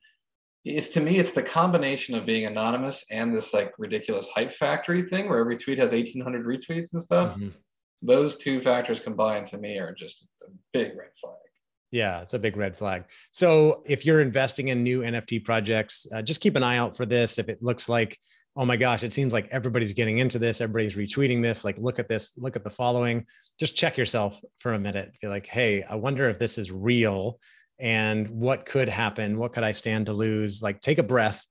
it's 0.65 0.89
to 0.89 1.01
me 1.01 1.19
it's 1.19 1.31
the 1.31 1.43
combination 1.43 2.15
of 2.15 2.25
being 2.25 2.45
anonymous 2.45 3.05
and 3.11 3.35
this 3.35 3.53
like 3.53 3.73
ridiculous 3.77 4.27
hype 4.33 4.53
factory 4.53 5.05
thing 5.05 5.27
where 5.27 5.39
every 5.39 5.57
tweet 5.57 5.77
has 5.77 5.91
1800 5.91 6.45
retweets 6.45 6.93
and 6.93 7.01
stuff. 7.01 7.35
Mm-hmm. 7.35 7.49
Those 8.01 8.37
two 8.37 8.61
factors 8.61 8.99
combined 8.99 9.47
to 9.47 9.57
me 9.57 9.77
are 9.77 9.93
just 9.93 10.29
a 10.47 10.51
big 10.73 10.97
red 10.97 11.09
flag. 11.19 11.35
Yeah, 11.91 12.21
it's 12.21 12.33
a 12.33 12.39
big 12.39 12.57
red 12.57 12.75
flag. 12.75 13.05
So 13.31 13.83
if 13.85 14.05
you're 14.05 14.19
investing 14.19 14.69
in 14.69 14.83
new 14.83 15.01
NFT 15.01 15.45
projects, 15.45 16.07
uh, 16.13 16.21
just 16.21 16.41
keep 16.41 16.55
an 16.55 16.63
eye 16.63 16.77
out 16.77 16.97
for 16.97 17.05
this. 17.05 17.37
If 17.37 17.49
it 17.49 17.61
looks 17.61 17.87
like, 17.87 18.17
oh 18.55 18.65
my 18.65 18.77
gosh, 18.77 19.03
it 19.03 19.13
seems 19.13 19.33
like 19.33 19.47
everybody's 19.51 19.93
getting 19.93 20.19
into 20.19 20.37
this, 20.37 20.61
everybody's 20.61 20.95
retweeting 20.95 21.41
this, 21.41 21.65
like 21.65 21.77
look 21.77 21.97
at 21.97 22.07
this, 22.07 22.37
look 22.37 22.55
at 22.55 22.63
the 22.63 22.69
following, 22.69 23.25
just 23.59 23.75
check 23.75 23.97
yourself 23.97 24.39
for 24.59 24.73
a 24.73 24.79
minute. 24.79 25.11
Be 25.21 25.27
like, 25.27 25.47
hey, 25.47 25.83
I 25.83 25.95
wonder 25.95 26.29
if 26.29 26.37
this 26.37 26.57
is 26.57 26.71
real 26.71 27.39
and 27.79 28.29
what 28.29 28.65
could 28.65 28.89
happen? 28.89 29.37
What 29.37 29.53
could 29.53 29.63
i 29.63 29.71
stand 29.71 30.05
to 30.05 30.13
lose? 30.13 30.61
Like 30.61 30.81
take 30.81 30.99
a 30.99 31.03
breath. 31.03 31.45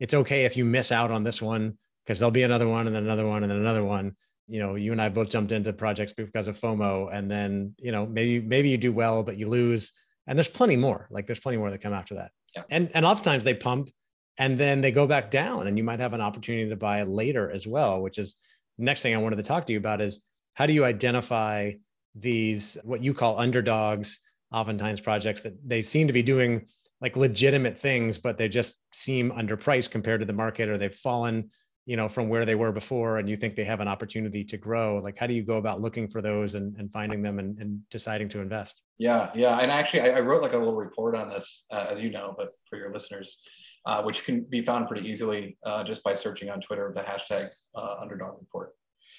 It's 0.00 0.14
okay 0.14 0.44
if 0.44 0.56
you 0.56 0.64
miss 0.64 0.92
out 0.92 1.10
on 1.10 1.24
this 1.24 1.42
one 1.42 1.76
because 2.04 2.18
there'll 2.18 2.30
be 2.30 2.42
another 2.42 2.68
one 2.68 2.86
and 2.86 2.96
then 2.96 3.04
another 3.04 3.26
one 3.26 3.42
and 3.42 3.50
then 3.50 3.58
another 3.58 3.84
one. 3.84 4.16
You 4.48 4.60
know 4.60 4.76
you 4.76 4.92
and 4.92 5.02
i 5.02 5.08
both 5.08 5.28
jumped 5.28 5.50
into 5.50 5.72
projects 5.72 6.12
because 6.12 6.46
of 6.46 6.58
fomo 6.58 7.08
and 7.12 7.28
then 7.28 7.74
you 7.78 7.90
know 7.90 8.06
maybe 8.06 8.40
maybe 8.40 8.68
you 8.68 8.78
do 8.78 8.92
well 8.92 9.22
but 9.22 9.36
you 9.36 9.48
lose. 9.48 9.92
And 10.28 10.38
there's 10.38 10.48
plenty 10.48 10.76
more. 10.76 11.08
Like 11.10 11.26
there's 11.26 11.40
plenty 11.40 11.58
more 11.58 11.70
that 11.70 11.80
come 11.80 11.92
after 11.92 12.14
that. 12.16 12.30
Yeah. 12.54 12.62
and 12.70 12.90
and 12.94 13.04
oftentimes 13.04 13.44
they 13.44 13.54
pump 13.54 13.90
and 14.38 14.58
then 14.58 14.80
they 14.80 14.90
go 14.90 15.06
back 15.06 15.30
down 15.30 15.66
and 15.66 15.78
you 15.78 15.84
might 15.84 16.00
have 16.00 16.12
an 16.12 16.20
opportunity 16.20 16.68
to 16.68 16.76
buy 16.76 17.02
later 17.02 17.50
as 17.50 17.66
well 17.66 18.02
which 18.02 18.18
is 18.18 18.36
next 18.78 19.02
thing 19.02 19.14
i 19.14 19.18
wanted 19.18 19.36
to 19.36 19.42
talk 19.42 19.66
to 19.66 19.72
you 19.72 19.78
about 19.78 20.00
is 20.00 20.22
how 20.54 20.66
do 20.66 20.72
you 20.72 20.84
identify 20.84 21.72
these 22.14 22.78
what 22.82 23.02
you 23.02 23.12
call 23.12 23.38
underdogs 23.38 24.20
oftentimes 24.52 25.00
projects 25.00 25.42
that 25.42 25.54
they 25.66 25.82
seem 25.82 26.06
to 26.06 26.12
be 26.12 26.22
doing 26.22 26.66
like 27.00 27.16
legitimate 27.16 27.78
things, 27.78 28.18
but 28.18 28.38
they 28.38 28.48
just 28.48 28.82
seem 28.92 29.30
underpriced 29.32 29.90
compared 29.90 30.20
to 30.20 30.26
the 30.26 30.32
market 30.32 30.68
or 30.68 30.78
they've 30.78 30.94
fallen 30.94 31.50
you 31.88 31.96
know, 31.96 32.08
from 32.08 32.28
where 32.28 32.44
they 32.44 32.56
were 32.56 32.72
before 32.72 33.18
and 33.18 33.28
you 33.28 33.36
think 33.36 33.54
they 33.54 33.62
have 33.62 33.78
an 33.78 33.86
opportunity 33.86 34.42
to 34.42 34.56
grow, 34.56 34.98
like 35.04 35.16
how 35.16 35.24
do 35.24 35.34
you 35.34 35.44
go 35.44 35.56
about 35.56 35.80
looking 35.80 36.08
for 36.08 36.20
those 36.20 36.56
and, 36.56 36.76
and 36.78 36.90
finding 36.92 37.22
them 37.22 37.38
and, 37.38 37.56
and 37.60 37.80
deciding 37.90 38.28
to 38.28 38.40
invest? 38.40 38.82
Yeah, 38.98 39.30
yeah. 39.36 39.58
And 39.60 39.70
actually, 39.70 40.00
I, 40.00 40.16
I 40.16 40.20
wrote 40.20 40.42
like 40.42 40.52
a 40.52 40.58
little 40.58 40.74
report 40.74 41.14
on 41.14 41.28
this, 41.28 41.64
uh, 41.70 41.86
as 41.88 42.02
you 42.02 42.10
know, 42.10 42.34
but 42.36 42.54
for 42.68 42.76
your 42.76 42.92
listeners, 42.92 43.38
uh, 43.86 44.02
which 44.02 44.24
can 44.24 44.42
be 44.42 44.62
found 44.62 44.88
pretty 44.88 45.08
easily 45.08 45.56
uh, 45.64 45.84
just 45.84 46.02
by 46.02 46.14
searching 46.14 46.50
on 46.50 46.60
Twitter 46.60 46.92
the 46.94 47.02
hashtag 47.02 47.48
uh, 47.74 47.96
underdog 48.00 48.36
report. 48.40 48.74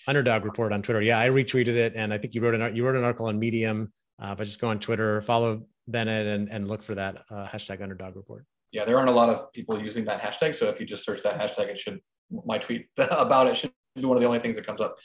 Underdog 0.08 0.46
report 0.46 0.72
on 0.74 0.82
Twitter. 0.82 1.02
Yeah, 1.02 1.20
I 1.20 1.30
retweeted 1.30 1.76
it. 1.76 1.94
And 1.96 2.14
I 2.14 2.18
think 2.18 2.36
you 2.36 2.42
wrote 2.42 2.56
an, 2.56 2.76
you 2.76 2.86
wrote 2.86 2.96
an 2.96 3.04
article 3.04 3.28
on 3.28 3.40
Medium, 3.40 3.92
uh, 4.20 4.36
but 4.36 4.44
just 4.44 4.60
go 4.60 4.70
on 4.70 4.80
Twitter, 4.80 5.22
follow 5.22 5.64
Bennett 5.88 6.28
and, 6.28 6.50
and 6.50 6.68
look 6.68 6.84
for 6.84 6.96
that 6.96 7.24
uh, 7.32 7.48
hashtag 7.48 7.82
underdog 7.82 8.16
report. 8.16 8.46
Yeah, 8.72 8.86
there 8.86 8.98
aren't 8.98 9.10
a 9.10 9.14
lot 9.14 9.30
of 9.30 9.52
people 9.54 9.82
using 9.82 10.06
that 10.06 10.22
hashtag. 10.22 10.56
So 10.56 10.70
if 10.70 10.80
you 10.80 10.86
just 10.86 11.06
search 11.06 11.24
that 11.24 11.40
hashtag, 11.40 11.68
it 11.68 11.80
should 11.80 12.00
my 12.46 12.58
tweet 12.58 12.88
about 12.98 13.48
it 13.48 13.56
should 13.56 13.72
be 13.96 14.06
one 14.06 14.18
of 14.18 14.22
the 14.22 14.28
only 14.28 14.40
things 14.40 14.58
that 14.58 14.66
comes 14.66 14.82
up. 14.82 14.96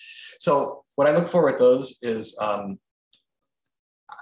So 0.41 0.85
what 0.97 1.07
I 1.07 1.13
look 1.13 1.29
for 1.29 1.45
with 1.45 1.59
those 1.59 1.97
is 2.03 2.37
um, 2.41 2.79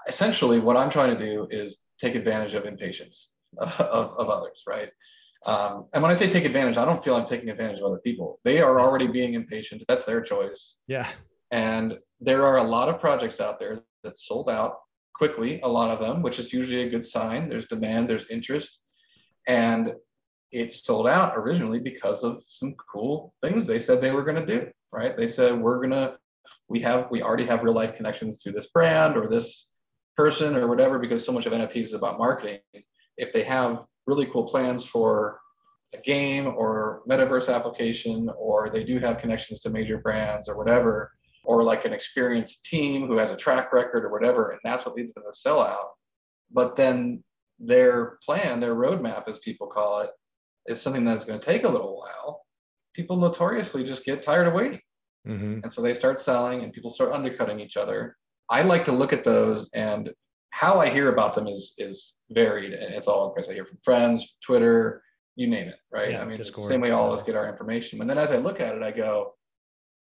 essentially 0.07 0.59
what 0.59 0.77
I'm 0.77 0.91
trying 0.91 1.17
to 1.17 1.23
do 1.23 1.47
is 1.49 1.79
take 1.99 2.15
advantage 2.15 2.53
of 2.53 2.65
impatience 2.65 3.29
of, 3.57 3.71
of 3.79 4.29
others, 4.29 4.63
right? 4.67 4.89
Um, 5.45 5.87
and 5.93 6.03
when 6.03 6.11
I 6.11 6.15
say 6.15 6.29
take 6.29 6.45
advantage, 6.45 6.77
I 6.77 6.85
don't 6.85 7.03
feel 7.03 7.15
I'm 7.15 7.25
taking 7.25 7.49
advantage 7.49 7.79
of 7.79 7.85
other 7.85 7.97
people. 7.97 8.39
They 8.43 8.61
are 8.61 8.79
already 8.79 9.07
being 9.07 9.33
impatient. 9.33 9.83
That's 9.87 10.05
their 10.05 10.21
choice. 10.21 10.81
Yeah. 10.87 11.07
And 11.51 11.97
there 12.19 12.45
are 12.45 12.57
a 12.57 12.63
lot 12.63 12.89
of 12.89 12.99
projects 12.99 13.41
out 13.41 13.59
there 13.59 13.81
that 14.03 14.17
sold 14.17 14.49
out 14.49 14.77
quickly, 15.13 15.59
a 15.61 15.67
lot 15.67 15.89
of 15.89 15.99
them, 15.99 16.21
which 16.21 16.39
is 16.39 16.53
usually 16.53 16.83
a 16.83 16.89
good 16.89 17.05
sign. 17.05 17.49
There's 17.49 17.67
demand, 17.67 18.09
there's 18.09 18.25
interest. 18.29 18.79
And 19.47 19.93
it 20.51 20.73
sold 20.73 21.07
out 21.07 21.33
originally 21.35 21.79
because 21.79 22.23
of 22.23 22.43
some 22.47 22.75
cool 22.91 23.33
things 23.41 23.65
they 23.65 23.79
said 23.79 24.01
they 24.01 24.11
were 24.11 24.23
going 24.23 24.45
to 24.45 24.45
do, 24.45 24.69
right? 24.91 25.15
They 25.15 25.27
said, 25.27 25.59
we're 25.59 25.77
going 25.77 25.91
to, 25.91 26.17
we 26.67 26.79
have, 26.81 27.07
we 27.09 27.21
already 27.21 27.45
have 27.45 27.63
real 27.63 27.73
life 27.73 27.95
connections 27.95 28.37
to 28.43 28.51
this 28.51 28.67
brand 28.67 29.17
or 29.17 29.27
this 29.27 29.67
person 30.17 30.55
or 30.55 30.67
whatever, 30.67 30.99
because 30.99 31.25
so 31.25 31.31
much 31.31 31.45
of 31.45 31.53
NFTs 31.53 31.85
is 31.85 31.93
about 31.93 32.17
marketing. 32.17 32.59
If 33.17 33.33
they 33.33 33.43
have 33.43 33.85
really 34.11 34.25
cool 34.25 34.43
plans 34.43 34.83
for 34.83 35.39
a 35.93 35.97
game 35.97 36.47
or 36.47 37.01
metaverse 37.09 37.53
application, 37.53 38.29
or 38.37 38.69
they 38.69 38.83
do 38.83 38.99
have 38.99 39.19
connections 39.19 39.61
to 39.61 39.69
major 39.69 39.99
brands 39.99 40.49
or 40.49 40.57
whatever, 40.57 41.11
or 41.45 41.63
like 41.63 41.85
an 41.85 41.93
experienced 41.93 42.65
team 42.65 43.07
who 43.07 43.17
has 43.17 43.31
a 43.31 43.37
track 43.37 43.71
record 43.71 44.03
or 44.03 44.11
whatever, 44.11 44.51
and 44.51 44.59
that's 44.65 44.85
what 44.85 44.95
leads 44.95 45.13
to 45.13 45.21
the 45.21 45.33
sellout. 45.45 45.91
But 46.51 46.75
then 46.75 47.23
their 47.57 48.17
plan, 48.25 48.59
their 48.59 48.75
roadmap, 48.75 49.29
as 49.29 49.39
people 49.39 49.67
call 49.67 50.01
it, 50.01 50.09
is 50.67 50.81
something 50.81 51.05
that's 51.05 51.23
going 51.23 51.39
to 51.39 51.45
take 51.45 51.63
a 51.63 51.69
little 51.69 51.97
while, 51.97 52.41
people 52.93 53.15
notoriously 53.15 53.83
just 53.83 54.03
get 54.03 54.23
tired 54.23 54.47
of 54.47 54.53
waiting. 54.53 54.81
Mm-hmm. 55.25 55.59
And 55.63 55.73
so 55.73 55.81
they 55.81 55.93
start 55.93 56.19
selling 56.19 56.63
and 56.63 56.73
people 56.73 56.91
start 56.91 57.13
undercutting 57.13 57.61
each 57.61 57.77
other. 57.77 58.17
I 58.49 58.63
like 58.63 58.83
to 58.85 58.91
look 58.91 59.13
at 59.13 59.23
those 59.23 59.69
and 59.73 60.11
how 60.49 60.79
I 60.79 60.89
hear 60.89 61.11
about 61.13 61.33
them 61.33 61.47
is 61.47 61.73
is 61.77 62.15
varied 62.31 62.73
and 62.73 62.93
it's 62.93 63.07
all 63.07 63.33
because 63.33 63.49
I 63.49 63.53
hear 63.53 63.65
from 63.65 63.77
friends, 63.83 64.35
Twitter, 64.43 65.03
you 65.35 65.47
name 65.47 65.67
it, 65.67 65.77
right? 65.91 66.11
Yeah, 66.11 66.21
I 66.21 66.25
mean, 66.25 66.39
it's 66.39 66.51
the 66.51 66.63
same 66.63 66.81
way 66.81 66.91
all 66.91 67.11
of 67.11 67.19
us 67.19 67.25
get 67.25 67.35
our 67.35 67.49
information. 67.49 68.01
And 68.01 68.09
then 68.09 68.17
as 68.17 68.31
I 68.31 68.37
look 68.37 68.59
at 68.59 68.75
it, 68.75 68.83
I 68.83 68.91
go, 68.91 69.35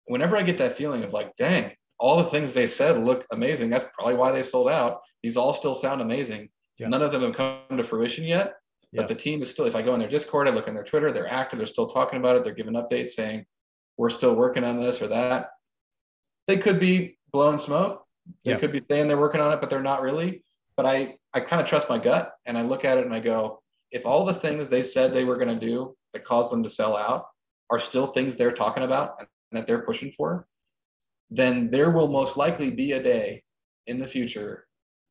whenever 0.05 0.37
I 0.37 0.41
get 0.41 0.57
that 0.57 0.77
feeling 0.77 1.03
of 1.03 1.13
like, 1.13 1.35
dang, 1.37 1.71
all 1.99 2.17
the 2.17 2.29
things 2.29 2.53
they 2.53 2.67
said 2.67 2.97
look 2.97 3.25
amazing. 3.31 3.69
That's 3.69 3.85
probably 3.93 4.15
why 4.15 4.31
they 4.31 4.43
sold 4.43 4.69
out. 4.69 5.01
These 5.21 5.37
all 5.37 5.53
still 5.53 5.75
sound 5.75 6.01
amazing. 6.01 6.49
Yeah. 6.79 6.87
None 6.87 7.03
of 7.03 7.11
them 7.11 7.21
have 7.21 7.35
come 7.35 7.77
to 7.77 7.83
fruition 7.83 8.23
yet. 8.23 8.55
But 8.93 9.07
the 9.07 9.15
team 9.15 9.41
is 9.41 9.49
still, 9.49 9.65
if 9.65 9.75
I 9.75 9.81
go 9.81 9.93
in 9.93 10.01
their 10.01 10.09
Discord, 10.09 10.49
I 10.49 10.51
look 10.51 10.67
on 10.67 10.73
their 10.73 10.83
Twitter, 10.83 11.13
they're 11.13 11.31
active, 11.31 11.59
they're 11.59 11.67
still 11.67 11.87
talking 11.87 12.19
about 12.19 12.35
it, 12.35 12.43
they're 12.43 12.53
giving 12.53 12.73
updates 12.73 13.11
saying, 13.11 13.45
we're 13.97 14.09
still 14.09 14.35
working 14.35 14.65
on 14.65 14.79
this 14.79 15.01
or 15.01 15.07
that. 15.07 15.51
They 16.47 16.57
could 16.57 16.77
be 16.77 17.17
blowing 17.31 17.57
smoke. 17.57 18.05
They 18.43 18.57
could 18.57 18.73
be 18.73 18.81
saying 18.89 19.07
they're 19.07 19.17
working 19.17 19.39
on 19.39 19.53
it, 19.53 19.61
but 19.61 19.69
they're 19.69 19.81
not 19.81 20.01
really. 20.01 20.43
But 20.81 20.89
I, 20.89 21.13
I 21.35 21.41
kind 21.41 21.61
of 21.61 21.67
trust 21.67 21.89
my 21.89 21.99
gut 21.99 22.33
and 22.47 22.57
I 22.57 22.63
look 22.63 22.85
at 22.85 22.97
it 22.97 23.05
and 23.05 23.13
I 23.13 23.19
go, 23.19 23.61
if 23.91 24.03
all 24.03 24.25
the 24.25 24.33
things 24.33 24.67
they 24.67 24.81
said 24.81 25.13
they 25.13 25.25
were 25.25 25.37
going 25.37 25.55
to 25.55 25.65
do 25.67 25.95
that 26.11 26.25
caused 26.25 26.51
them 26.51 26.63
to 26.63 26.71
sell 26.71 26.97
out 26.97 27.27
are 27.69 27.79
still 27.79 28.07
things 28.07 28.35
they're 28.35 28.51
talking 28.51 28.81
about 28.81 29.17
and 29.19 29.27
that 29.51 29.67
they're 29.67 29.83
pushing 29.83 30.11
for, 30.13 30.47
then 31.29 31.69
there 31.69 31.91
will 31.91 32.07
most 32.07 32.35
likely 32.35 32.71
be 32.71 32.93
a 32.93 33.03
day 33.03 33.43
in 33.85 33.99
the 33.99 34.07
future 34.07 34.65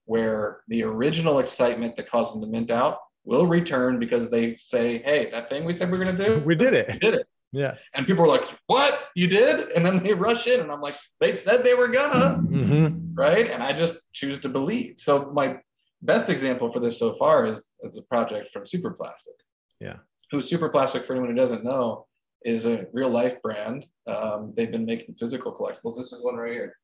where 0.07 0.63
the 0.67 0.83
original 0.83 1.39
excitement 1.39 1.95
that 1.97 2.11
caused 2.11 2.35
them 2.35 2.41
to 2.41 2.49
mint 2.49 2.73
out 2.73 2.99
will 3.25 3.47
return 3.47 4.01
because 4.01 4.29
they 4.29 4.57
say, 4.57 4.99
hey, 4.99 5.31
that 5.31 5.49
thing 5.49 5.65
we 5.65 5.73
said 5.73 5.89
we 5.89 6.01
are 6.01 6.03
going 6.03 6.17
to 6.17 6.25
do, 6.25 6.43
we 6.45 6.57
did 6.57 6.75
it. 6.75 6.89
We 6.95 6.99
did 6.99 7.15
it. 7.15 7.29
Yeah. 7.53 7.75
And 7.95 8.07
people 8.07 8.23
were 8.23 8.29
like, 8.29 8.45
what? 8.67 9.09
You 9.15 9.27
did? 9.27 9.71
And 9.71 9.85
then 9.85 10.03
they 10.03 10.15
rush 10.15 10.47
in, 10.47 10.61
and 10.61 10.71
I'm 10.71 10.81
like, 10.81 10.97
they 11.21 11.33
said 11.33 11.65
they 11.65 11.75
were 11.75 11.89
gonna, 11.89 12.43
mm-hmm. 12.43 13.15
right? 13.15 13.51
And 13.51 13.63
I 13.63 13.73
just 13.73 13.97
choose 14.13 14.39
to 14.41 14.49
believe. 14.49 14.95
So 14.99 15.31
my 15.33 15.59
best 16.03 16.31
example 16.31 16.73
for 16.73 16.81
this 16.81 16.99
so 16.99 17.15
far 17.17 17.47
is, 17.47 17.73
is 17.81 17.99
a 17.99 18.03
project 18.03 18.51
from 18.53 18.65
Superplastic. 18.65 19.37
Yeah. 19.81 19.97
Who 20.31 20.39
Superplastic, 20.39 21.07
for 21.07 21.15
anyone 21.15 21.31
who 21.31 21.37
doesn't 21.37 21.65
know, 21.65 22.07
is 22.45 22.67
a 22.67 22.87
real 22.93 23.11
life 23.11 23.43
brand. 23.43 23.87
Um, 24.07 24.53
they've 24.57 24.71
been 24.71 24.87
making 24.87 25.17
physical 25.17 25.53
collectibles. 25.53 25.97
This 25.97 26.13
is 26.13 26.23
one 26.25 26.37
right 26.37 26.53
here. 26.53 26.77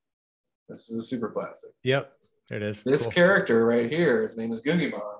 This 0.68 0.88
is 0.88 1.10
a 1.10 1.16
Superplastic. 1.16 1.72
Yep. 1.84 2.12
There 2.48 2.58
it 2.58 2.64
is. 2.64 2.82
This 2.82 3.02
cool. 3.02 3.10
character 3.12 3.64
right 3.64 3.90
here, 3.90 4.22
his 4.22 4.36
name 4.36 4.52
is 4.52 4.62
Guggimon 4.62 5.16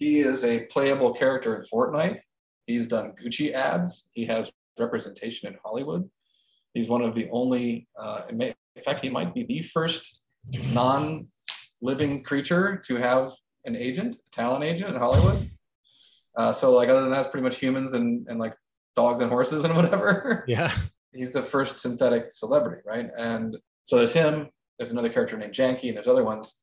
he 0.00 0.20
is 0.20 0.44
a 0.44 0.60
playable 0.66 1.14
character 1.14 1.54
in 1.54 1.66
Fortnite. 1.66 2.20
He's 2.66 2.88
done 2.88 3.12
Gucci 3.22 3.52
ads. 3.52 4.06
He 4.14 4.24
has 4.24 4.50
representation 4.78 5.48
in 5.48 5.58
Hollywood. 5.64 6.08
He's 6.74 6.88
one 6.88 7.02
of 7.02 7.14
the 7.14 7.28
only, 7.30 7.88
uh, 7.98 8.22
in 8.28 8.54
fact, 8.84 9.02
he 9.02 9.10
might 9.10 9.34
be 9.34 9.44
the 9.44 9.62
first 9.62 10.22
non 10.52 11.26
living 11.82 12.22
creature 12.22 12.80
to 12.86 12.96
have 12.96 13.32
an 13.64 13.76
agent, 13.76 14.16
a 14.16 14.36
talent 14.36 14.64
agent 14.64 14.90
in 14.90 14.96
Hollywood. 14.96 15.50
Uh, 16.36 16.52
so, 16.52 16.72
like, 16.72 16.88
other 16.88 17.02
than 17.02 17.10
that, 17.10 17.20
it's 17.20 17.30
pretty 17.30 17.44
much 17.44 17.58
humans 17.58 17.92
and, 17.92 18.26
and 18.28 18.38
like 18.38 18.54
dogs 18.96 19.20
and 19.20 19.30
horses 19.30 19.64
and 19.64 19.76
whatever. 19.76 20.44
Yeah. 20.46 20.70
He's 21.12 21.32
the 21.32 21.42
first 21.42 21.78
synthetic 21.78 22.30
celebrity, 22.30 22.82
right? 22.86 23.10
And 23.16 23.56
so 23.82 23.96
there's 23.96 24.12
him, 24.12 24.48
there's 24.78 24.92
another 24.92 25.08
character 25.08 25.36
named 25.36 25.54
Janky, 25.54 25.88
and 25.88 25.96
there's 25.96 26.06
other 26.06 26.24
ones. 26.24 26.54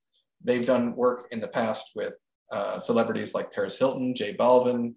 They've 0.43 0.65
done 0.65 0.95
work 0.95 1.27
in 1.31 1.41
the 1.41 1.47
past 1.47 1.91
with 1.95 2.13
uh, 2.51 2.79
celebrities 2.79 3.33
like 3.33 3.51
Paris 3.51 3.77
Hilton, 3.77 4.15
J 4.15 4.35
Balvin, 4.35 4.93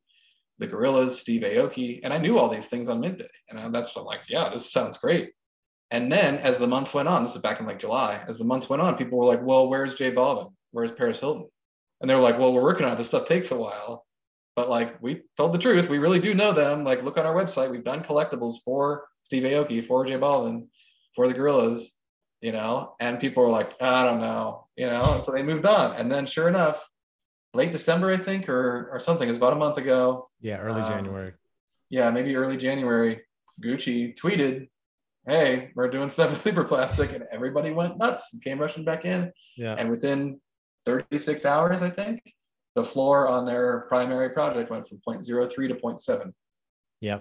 the 0.61 0.69
Gorillaz, 0.69 1.13
Steve 1.13 1.43
Aoki, 1.43 2.01
and 2.05 2.13
I 2.13 2.19
knew 2.19 2.39
all 2.39 2.49
these 2.49 2.67
things 2.67 2.89
on 2.89 3.01
midday. 3.01 3.25
Day, 3.25 3.31
and 3.49 3.75
that's 3.75 3.97
what 3.97 4.03
I'm 4.03 4.07
like, 4.07 4.21
yeah, 4.29 4.49
this 4.51 4.71
sounds 4.71 4.99
great. 4.99 5.33
And 5.91 6.13
then 6.13 6.37
as 6.39 6.59
the 6.59 6.67
months 6.69 6.95
went 6.95 7.09
on, 7.09 7.25
this 7.25 7.35
is 7.35 7.43
back 7.43 7.59
in 7.59 7.67
like 7.67 7.81
July, 7.81 8.23
as 8.29 8.39
the 8.39 8.45
months 8.45 8.69
went 8.69 8.81
on, 8.81 8.97
people 8.97 9.19
were 9.19 9.25
like, 9.25 9.43
well, 9.43 9.69
where's 9.69 9.97
J 9.97 10.13
Balvin? 10.13 10.53
Where's 10.71 10.93
Paris 10.93 11.19
Hilton? 11.19 11.49
And 12.01 12.09
they're 12.09 12.19
like, 12.19 12.39
well, 12.39 12.53
we're 12.53 12.63
working 12.63 12.87
on 12.87 12.93
it. 12.93 12.97
This 12.97 13.09
stuff 13.09 13.27
takes 13.27 13.51
a 13.51 13.57
while. 13.57 14.07
But 14.55 14.69
like 14.69 15.03
we 15.03 15.23
told 15.37 15.53
the 15.53 15.59
truth, 15.59 15.89
we 15.89 15.99
really 15.99 16.21
do 16.21 16.35
know 16.35 16.53
them. 16.53 16.85
Like 16.85 17.03
look 17.03 17.19
on 17.19 17.27
our 17.27 17.35
website. 17.35 17.71
We've 17.71 17.83
done 17.83 18.05
collectibles 18.05 18.59
for 18.65 19.09
Steve 19.23 19.45
Aoki, 19.45 19.85
for 19.85 20.05
J 20.05 20.13
Balvin, 20.13 20.69
for 21.17 21.27
the 21.27 21.35
Gorillaz, 21.35 21.87
you 22.41 22.53
know, 22.53 22.95
and 23.01 23.21
people 23.21 23.43
were 23.43 23.49
like, 23.49 23.71
I 23.81 24.05
don't 24.05 24.21
know, 24.21 24.67
you 24.77 24.87
know, 24.87 25.15
and 25.15 25.25
so 25.25 25.33
they 25.33 25.43
moved 25.43 25.67
on. 25.67 25.97
And 25.97 26.11
then 26.11 26.27
sure 26.27 26.49
enough, 26.49 26.87
late 27.55 27.73
December, 27.73 28.13
I 28.13 28.17
think, 28.17 28.49
or 28.49 28.91
or 28.93 29.01
something. 29.01 29.29
It 29.29 29.33
was 29.33 29.39
about 29.39 29.53
a 29.53 29.57
month 29.57 29.79
ago. 29.79 30.29
Yeah, 30.41 30.59
early 30.59 30.81
um, 30.81 30.89
January. 30.89 31.33
Yeah, 31.89 32.11
maybe 32.11 32.37
early 32.37 32.57
January. 32.57 33.23
Gucci 33.63 34.17
tweeted, 34.17 34.69
"Hey, 35.27 35.71
we're 35.75 35.91
doing 35.91 36.11
stuff 36.11 36.31
with 36.31 36.45
Superplastic," 36.55 37.15
and 37.15 37.25
everybody 37.33 37.73
went 37.73 37.99
nuts 37.99 38.33
and 38.33 38.43
came 38.43 38.59
rushing 38.59 38.85
back 38.85 39.05
in. 39.05 39.33
Yeah. 39.57 39.75
And 39.77 39.91
within 39.91 40.41
36 40.87 41.45
hours, 41.45 41.83
I 41.83 41.91
think, 41.91 42.23
the 42.75 42.85
floor 42.85 43.29
on 43.29 43.45
their 43.45 43.81
primary 43.89 44.31
project 44.31 44.71
went 44.71 44.89
from 44.89 45.01
0.03 45.07 45.69
to 45.69 45.75
0.7. 45.75 46.33
Yeah. 47.01 47.21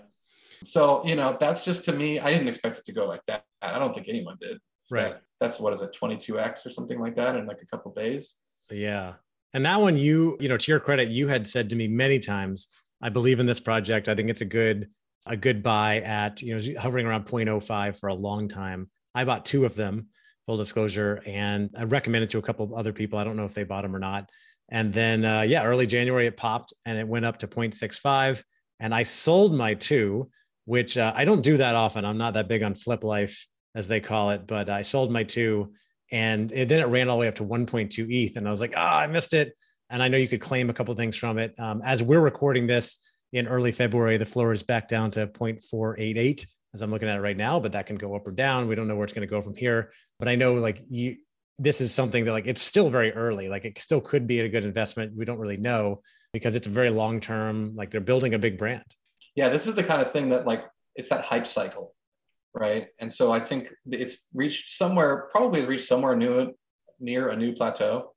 So 0.63 1.05
you 1.05 1.15
know, 1.15 1.38
that's 1.39 1.63
just 1.63 1.86
to 1.86 1.93
me. 1.93 2.19
I 2.19 2.31
didn't 2.31 2.48
expect 2.48 2.77
it 2.77 2.86
to 2.86 2.93
go 2.93 3.05
like 3.05 3.25
that. 3.27 3.43
I 3.62 3.79
don't 3.79 3.93
think 3.93 4.07
anyone 4.07 4.38
did. 4.39 4.59
Right. 4.91 5.13
That, 5.13 5.21
that's 5.39 5.59
what 5.59 5.74
is 5.74 5.81
it, 5.81 5.95
22x 6.00 6.65
or 6.65 6.69
something 6.69 7.00
like 7.00 7.15
that 7.15 7.36
in 7.36 7.45
like 7.45 7.62
a 7.62 7.65
couple 7.65 7.93
days. 7.93 8.36
Yeah. 8.69 9.13
And 9.53 9.65
that 9.65 9.82
one, 9.82 9.98
you, 9.98 10.38
you 10.39 10.48
know, 10.48 10.58
to 10.58 10.72
your 10.72 10.79
credit, 10.79 11.10
you 11.10 11.27
had 11.27 11.48
said 11.48 11.70
to 11.70 11.75
me 11.75 11.88
many 11.88 12.20
times, 12.20 12.70
I 13.01 13.10
believe 13.10 13.39
in 13.39 13.46
this 13.46 13.60
project. 13.60 14.08
I 14.08 14.15
think 14.15 14.29
it's 14.29 14.41
a 14.41 14.46
good, 14.46 14.89
a 15.25 15.36
good 15.36 15.63
buy 15.63 16.00
at, 16.01 16.41
you 16.41 16.56
know, 16.56 16.79
hovering 16.79 17.06
around 17.06 17.25
0.05 17.25 18.00
for 18.00 18.10
a 18.10 18.13
long 18.13 18.48
time. 18.48 18.89
I 19.15 19.25
bought 19.25 19.46
two 19.46 19.65
of 19.65 19.75
them, 19.75 20.08
full 20.46 20.58
disclosure, 20.58 21.22
and 21.25 21.70
I 21.75 21.84
recommended 21.84 22.29
to 22.32 22.38
a 22.38 22.44
couple 22.44 22.65
of 22.65 22.74
other 22.74 22.94
people. 22.94 23.18
I 23.18 23.24
don't 23.24 23.38
know 23.38 23.46
if 23.46 23.53
they 23.53 23.63
bought 23.63 23.82
them 23.82 23.96
or 23.96 24.00
not. 24.00 24.29
And 24.70 24.94
then, 24.94 25.25
uh, 25.25 25.41
yeah, 25.41 25.65
early 25.65 25.88
January 25.88 26.27
it 26.27 26.38
popped 26.38 26.74
and 26.86 26.98
it 27.00 27.08
went 27.08 27.25
up 27.25 27.38
to 27.39 27.48
0.65. 27.48 28.44
And 28.79 28.94
I 28.94 29.03
sold 29.03 29.53
my 29.53 29.74
two, 29.74 30.29
which 30.65 30.98
uh, 30.98 31.12
I 31.15 31.25
don't 31.25 31.41
do 31.41 31.58
that 31.58 31.75
often. 31.75 32.06
I'm 32.06 32.20
not 32.20 32.36
that 32.36 32.48
big 32.48 32.62
on 32.62 32.75
flip 32.75 33.03
life, 33.03 33.48
as 33.75 33.88
they 33.88 34.00
call 34.00 34.32
it, 34.32 34.46
but 34.46 34.70
I 34.70 34.84
sold 34.84 35.12
my 35.12 35.24
two 35.24 35.74
and 36.11 36.51
it, 36.51 36.69
then 36.69 36.79
it 36.79 36.87
ran 36.87 37.09
all 37.09 37.17
the 37.17 37.21
way 37.21 37.27
up 37.27 37.35
to 37.35 37.43
1.2 37.43 38.07
ETH. 38.09 38.35
And 38.35 38.47
I 38.47 38.51
was 38.51 38.61
like, 38.61 38.73
ah, 38.75 38.99
I 38.99 39.07
missed 39.07 39.33
it. 39.33 39.53
And 39.89 40.01
I 40.03 40.07
know 40.07 40.17
you 40.17 40.27
could 40.27 40.41
claim 40.41 40.69
a 40.69 40.73
couple 40.73 40.93
things 40.95 41.17
from 41.17 41.37
it. 41.39 41.57
Um, 41.59 41.81
as 41.83 42.03
we're 42.03 42.19
recording 42.19 42.67
this 42.67 42.99
in 43.33 43.47
early 43.47 43.71
February, 43.71 44.17
the 44.17 44.25
floor 44.25 44.51
is 44.51 44.63
back 44.63 44.87
down 44.87 45.11
to 45.11 45.27
0.488 45.27 46.45
as 46.73 46.81
I'm 46.81 46.91
looking 46.91 47.09
at 47.09 47.17
it 47.17 47.21
right 47.21 47.37
now, 47.37 47.59
but 47.59 47.71
that 47.71 47.87
can 47.87 47.95
go 47.95 48.15
up 48.15 48.27
or 48.27 48.31
down. 48.31 48.67
We 48.67 48.75
don't 48.75 48.87
know 48.87 48.95
where 48.95 49.03
it's 49.03 49.13
going 49.13 49.27
to 49.27 49.31
go 49.31 49.41
from 49.41 49.55
here. 49.55 49.91
But 50.19 50.27
I 50.27 50.35
know 50.35 50.53
like 50.55 50.79
you, 50.89 51.15
this 51.57 51.81
is 51.81 51.93
something 51.93 52.25
that 52.25 52.31
like 52.31 52.47
it's 52.47 52.61
still 52.61 52.89
very 52.89 53.11
early. 53.13 53.49
Like 53.49 53.65
it 53.65 53.77
still 53.79 54.01
could 54.01 54.27
be 54.27 54.41
a 54.41 54.49
good 54.49 54.63
investment. 54.63 55.15
We 55.15 55.25
don't 55.25 55.39
really 55.39 55.57
know 55.57 56.01
because 56.31 56.55
it's 56.55 56.67
a 56.67 56.71
very 56.71 56.89
long 56.89 57.19
term. 57.19 57.75
Like 57.75 57.91
they're 57.91 58.01
building 58.01 58.33
a 58.33 58.39
big 58.39 58.57
brand. 58.57 58.83
Yeah, 59.35 59.49
this 59.49 59.67
is 59.67 59.75
the 59.75 59.83
kind 59.83 60.01
of 60.01 60.11
thing 60.11 60.29
that 60.29 60.45
like 60.45 60.65
it's 60.95 61.09
that 61.09 61.23
hype 61.23 61.47
cycle, 61.47 61.93
right? 62.53 62.88
And 63.00 63.13
so 63.13 63.32
I 63.32 63.39
think 63.39 63.70
it's 63.86 64.18
reached 64.34 64.77
somewhere, 64.77 65.29
probably 65.32 65.60
has 65.60 65.70
reached 65.70 65.88
somewhere 65.88 66.15
new 66.15 66.53
near 67.00 67.29
a 67.29 67.36
new 67.36 67.53
plateau 67.53 68.12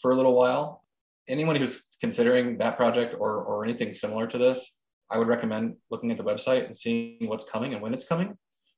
for 0.00 0.10
a 0.10 0.14
little 0.14 0.36
while. 0.36 0.84
Anyone 1.28 1.56
who's 1.56 1.84
considering 2.00 2.58
that 2.58 2.76
project 2.76 3.14
or 3.18 3.36
or 3.42 3.64
anything 3.64 3.92
similar 3.92 4.26
to 4.26 4.38
this, 4.38 4.74
I 5.10 5.18
would 5.18 5.28
recommend 5.28 5.76
looking 5.90 6.10
at 6.10 6.16
the 6.16 6.24
website 6.24 6.66
and 6.66 6.76
seeing 6.76 7.28
what's 7.28 7.44
coming 7.44 7.74
and 7.74 7.82
when 7.82 7.94
it's 7.94 8.04
coming. 8.04 8.36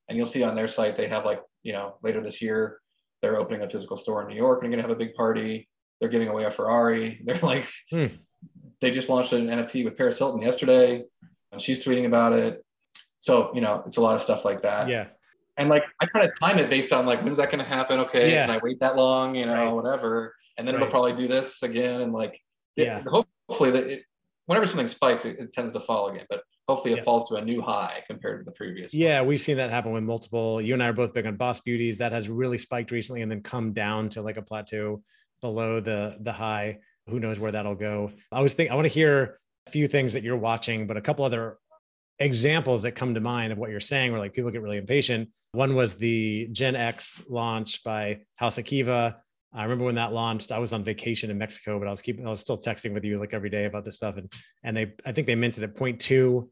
And 0.09 0.19
you'll 0.19 0.27
see 0.27 0.43
on 0.43 0.55
their 0.55 0.69
site 0.69 0.97
they 0.97 1.09
have 1.09 1.25
like, 1.25 1.41
you 1.63 1.73
know, 1.73 1.97
later 2.03 2.21
this 2.21 2.43
year, 2.43 2.81
they're 3.23 3.39
opening 3.39 3.63
a 3.63 3.71
physical 3.71 3.97
store 3.97 4.23
in 4.23 4.29
New 4.29 4.37
York 4.37 4.63
and 4.63 4.71
they're 4.71 4.77
going 4.77 4.85
to 4.85 4.89
have 4.89 4.97
a 4.97 5.05
big 5.05 5.15
party. 5.15 5.69
They're 6.01 6.11
giving 6.11 6.29
away 6.29 6.45
a 6.45 6.51
Ferrari. 6.51 7.21
They're 7.25 7.39
like, 7.39 7.67
hmm. 7.91 8.07
they 8.81 8.91
just 8.91 9.09
launched 9.09 9.33
an 9.33 9.47
NFT 9.47 9.85
with 9.85 9.97
Paris 9.97 10.19
Hilton 10.19 10.43
yesterday, 10.43 11.05
and 11.51 11.63
she's 11.63 11.83
tweeting 11.83 12.05
about 12.05 12.33
it. 12.35 12.65
So 13.25 13.50
you 13.54 13.62
know, 13.62 13.83
it's 13.87 13.97
a 13.97 14.02
lot 14.02 14.14
of 14.14 14.21
stuff 14.21 14.45
like 14.45 14.61
that. 14.62 14.87
Yeah. 14.87 15.07
And 15.57 15.71
like, 15.71 15.85
I 15.99 16.04
kind 16.04 16.26
of 16.26 16.38
time 16.38 16.59
it 16.59 16.69
based 16.69 16.93
on 16.93 17.07
like, 17.07 17.23
when's 17.23 17.38
that 17.38 17.50
going 17.50 17.64
to 17.64 17.64
happen? 17.64 18.00
Okay, 18.00 18.31
yeah. 18.31 18.45
can 18.45 18.57
I 18.57 18.61
wait 18.62 18.81
that 18.81 18.97
long? 18.97 19.35
You 19.35 19.47
know, 19.47 19.54
right. 19.54 19.73
whatever. 19.73 20.35
And 20.59 20.69
then 20.69 20.75
right. 20.75 20.83
it'll 20.83 20.90
probably 20.90 21.14
do 21.14 21.26
this 21.26 21.62
again, 21.62 22.02
and 22.02 22.12
like, 22.12 22.38
yeah. 22.76 22.99
It, 22.99 23.07
hopefully, 23.07 23.71
that 23.71 23.87
it, 23.87 24.02
whenever 24.45 24.66
something 24.66 24.88
spikes, 24.88 25.25
it, 25.25 25.38
it, 25.38 25.54
tends 25.54 25.73
to 25.73 25.81
fall 25.81 26.11
again. 26.11 26.26
But 26.28 26.43
hopefully, 26.69 26.93
it 26.93 26.99
yeah. 26.99 27.04
falls 27.04 27.31
to 27.31 27.37
a 27.37 27.45
new 27.45 27.62
high 27.62 28.04
compared 28.07 28.40
to 28.40 28.45
the 28.45 28.54
previous. 28.54 28.93
Yeah, 28.93 29.21
one. 29.21 29.28
we've 29.28 29.40
seen 29.40 29.57
that 29.57 29.71
happen 29.71 29.93
with 29.93 30.02
multiple. 30.02 30.61
You 30.61 30.75
and 30.75 30.83
I 30.83 30.88
are 30.88 30.93
both 30.93 31.14
big 31.14 31.25
on 31.25 31.37
Boss 31.37 31.61
Beauties. 31.61 31.97
That 31.99 32.12
has 32.12 32.28
really 32.28 32.59
spiked 32.59 32.90
recently, 32.90 33.23
and 33.23 33.33
then 33.33 33.40
come 33.40 33.73
down 33.73 34.11
to 34.11 34.21
like 34.21 34.37
a 34.37 34.43
plateau 34.43 35.02
below 35.40 35.81
the 35.81 36.19
the 36.21 36.33
high. 36.33 36.81
Who 37.09 37.21
knows 37.21 37.38
where 37.38 37.52
that'll 37.52 37.75
go? 37.75 38.12
I 38.31 38.43
was 38.43 38.52
think 38.52 38.71
I 38.71 38.75
want 38.75 38.87
to 38.87 38.93
hear 38.93 39.38
a 39.66 39.71
few 39.71 39.88
things 39.88 40.12
that 40.12 40.23
you're 40.23 40.37
watching, 40.37 40.87
but 40.87 40.99
a 40.99 41.00
couple 41.00 41.25
other 41.25 41.57
examples 42.18 42.83
that 42.83 42.92
come 42.92 43.14
to 43.14 43.21
mind 43.21 43.52
of 43.52 43.59
what 43.59 43.71
you're 43.71 43.80
saying 43.80 44.12
where 44.12 44.21
like 44.21 44.33
people 44.33 44.50
get 44.50 44.62
really 44.62 44.78
impatient. 44.78 45.28
One 45.52 45.75
was 45.75 45.97
the 45.97 46.49
Gen 46.52 46.76
X 46.76 47.26
launch 47.28 47.83
by 47.85 48.21
House 48.37 48.59
of 48.59 48.64
Kiba 48.64 49.16
I 49.54 49.62
remember 49.62 49.85
when 49.85 49.94
that 49.94 50.12
launched, 50.12 50.50
I 50.50 50.59
was 50.59 50.73
on 50.73 50.83
vacation 50.83 51.30
in 51.30 51.38
Mexico, 51.38 51.78
but 51.78 51.87
I 51.87 51.90
was 51.90 52.02
keeping, 52.02 52.26
I 52.26 52.30
was 52.30 52.40
still 52.40 52.59
texting 52.59 52.92
with 52.92 53.04
you 53.04 53.18
like 53.18 53.33
every 53.33 53.50
day 53.50 53.66
about 53.66 53.85
this 53.85 53.94
stuff. 53.94 54.16
And, 54.16 54.30
and 54.64 54.76
they, 54.76 54.92
I 55.06 55.12
think 55.12 55.28
they 55.28 55.37
minted 55.37 55.62
at 55.62 55.76
0.2 55.76 56.49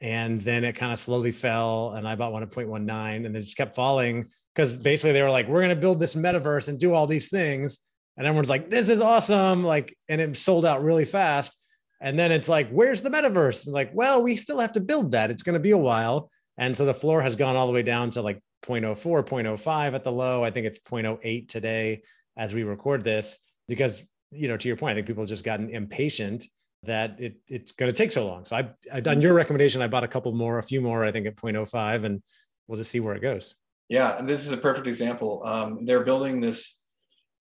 and 0.00 0.40
then 0.40 0.62
it 0.62 0.74
kind 0.74 0.92
of 0.92 1.00
slowly 1.00 1.32
fell 1.32 1.92
and 1.92 2.06
I 2.06 2.14
bought 2.14 2.32
one 2.32 2.44
at 2.44 2.50
0.19 2.50 3.26
and 3.26 3.34
they 3.34 3.40
just 3.40 3.56
kept 3.56 3.74
falling 3.74 4.28
because 4.54 4.76
basically 4.76 5.12
they 5.12 5.22
were 5.22 5.30
like, 5.30 5.48
we're 5.48 5.60
going 5.60 5.74
to 5.74 5.80
build 5.80 5.98
this 5.98 6.14
metaverse 6.14 6.68
and 6.68 6.78
do 6.78 6.94
all 6.94 7.08
these 7.08 7.28
things. 7.28 7.80
And 8.16 8.24
everyone's 8.24 8.50
like, 8.50 8.70
this 8.70 8.88
is 8.88 9.00
awesome. 9.00 9.64
Like, 9.64 9.96
and 10.08 10.20
it 10.20 10.36
sold 10.36 10.64
out 10.64 10.84
really 10.84 11.04
fast. 11.04 11.58
And 12.00 12.18
then 12.18 12.32
it's 12.32 12.48
like, 12.48 12.68
where's 12.70 13.02
the 13.02 13.10
metaverse? 13.10 13.66
And 13.66 13.74
like, 13.74 13.90
well, 13.94 14.22
we 14.22 14.36
still 14.36 14.58
have 14.58 14.72
to 14.72 14.80
build 14.80 15.12
that. 15.12 15.30
It's 15.30 15.42
going 15.42 15.54
to 15.54 15.60
be 15.60 15.70
a 15.70 15.78
while. 15.78 16.30
And 16.58 16.76
so 16.76 16.84
the 16.84 16.94
floor 16.94 17.22
has 17.22 17.36
gone 17.36 17.56
all 17.56 17.66
the 17.66 17.72
way 17.72 17.82
down 17.82 18.10
to 18.10 18.22
like 18.22 18.40
0.04, 18.62 19.24
0.05 19.24 19.94
at 19.94 20.04
the 20.04 20.12
low. 20.12 20.44
I 20.44 20.50
think 20.50 20.66
it's 20.66 20.80
0.08 20.80 21.48
today 21.48 22.02
as 22.36 22.54
we 22.54 22.62
record 22.64 23.04
this 23.04 23.38
because 23.68 24.04
you 24.30 24.48
know 24.48 24.56
to 24.56 24.68
your 24.68 24.76
point 24.76 24.92
i 24.92 24.94
think 24.94 25.06
people 25.06 25.22
have 25.22 25.28
just 25.28 25.44
gotten 25.44 25.70
impatient 25.70 26.46
that 26.82 27.18
it, 27.18 27.36
it's 27.48 27.72
going 27.72 27.90
to 27.90 27.96
take 27.96 28.12
so 28.12 28.26
long 28.26 28.44
so 28.44 28.56
I, 28.56 28.68
I 28.92 29.02
on 29.08 29.20
your 29.20 29.34
recommendation 29.34 29.80
i 29.82 29.88
bought 29.88 30.04
a 30.04 30.08
couple 30.08 30.32
more 30.32 30.58
a 30.58 30.62
few 30.62 30.80
more 30.80 31.04
i 31.04 31.12
think 31.12 31.26
at 31.26 31.36
0.05 31.36 32.04
and 32.04 32.22
we'll 32.66 32.78
just 32.78 32.90
see 32.90 33.00
where 33.00 33.14
it 33.14 33.20
goes 33.20 33.54
yeah 33.88 34.18
and 34.18 34.28
this 34.28 34.44
is 34.44 34.52
a 34.52 34.56
perfect 34.56 34.86
example 34.86 35.42
um, 35.44 35.84
they're 35.84 36.04
building 36.04 36.40
this 36.40 36.76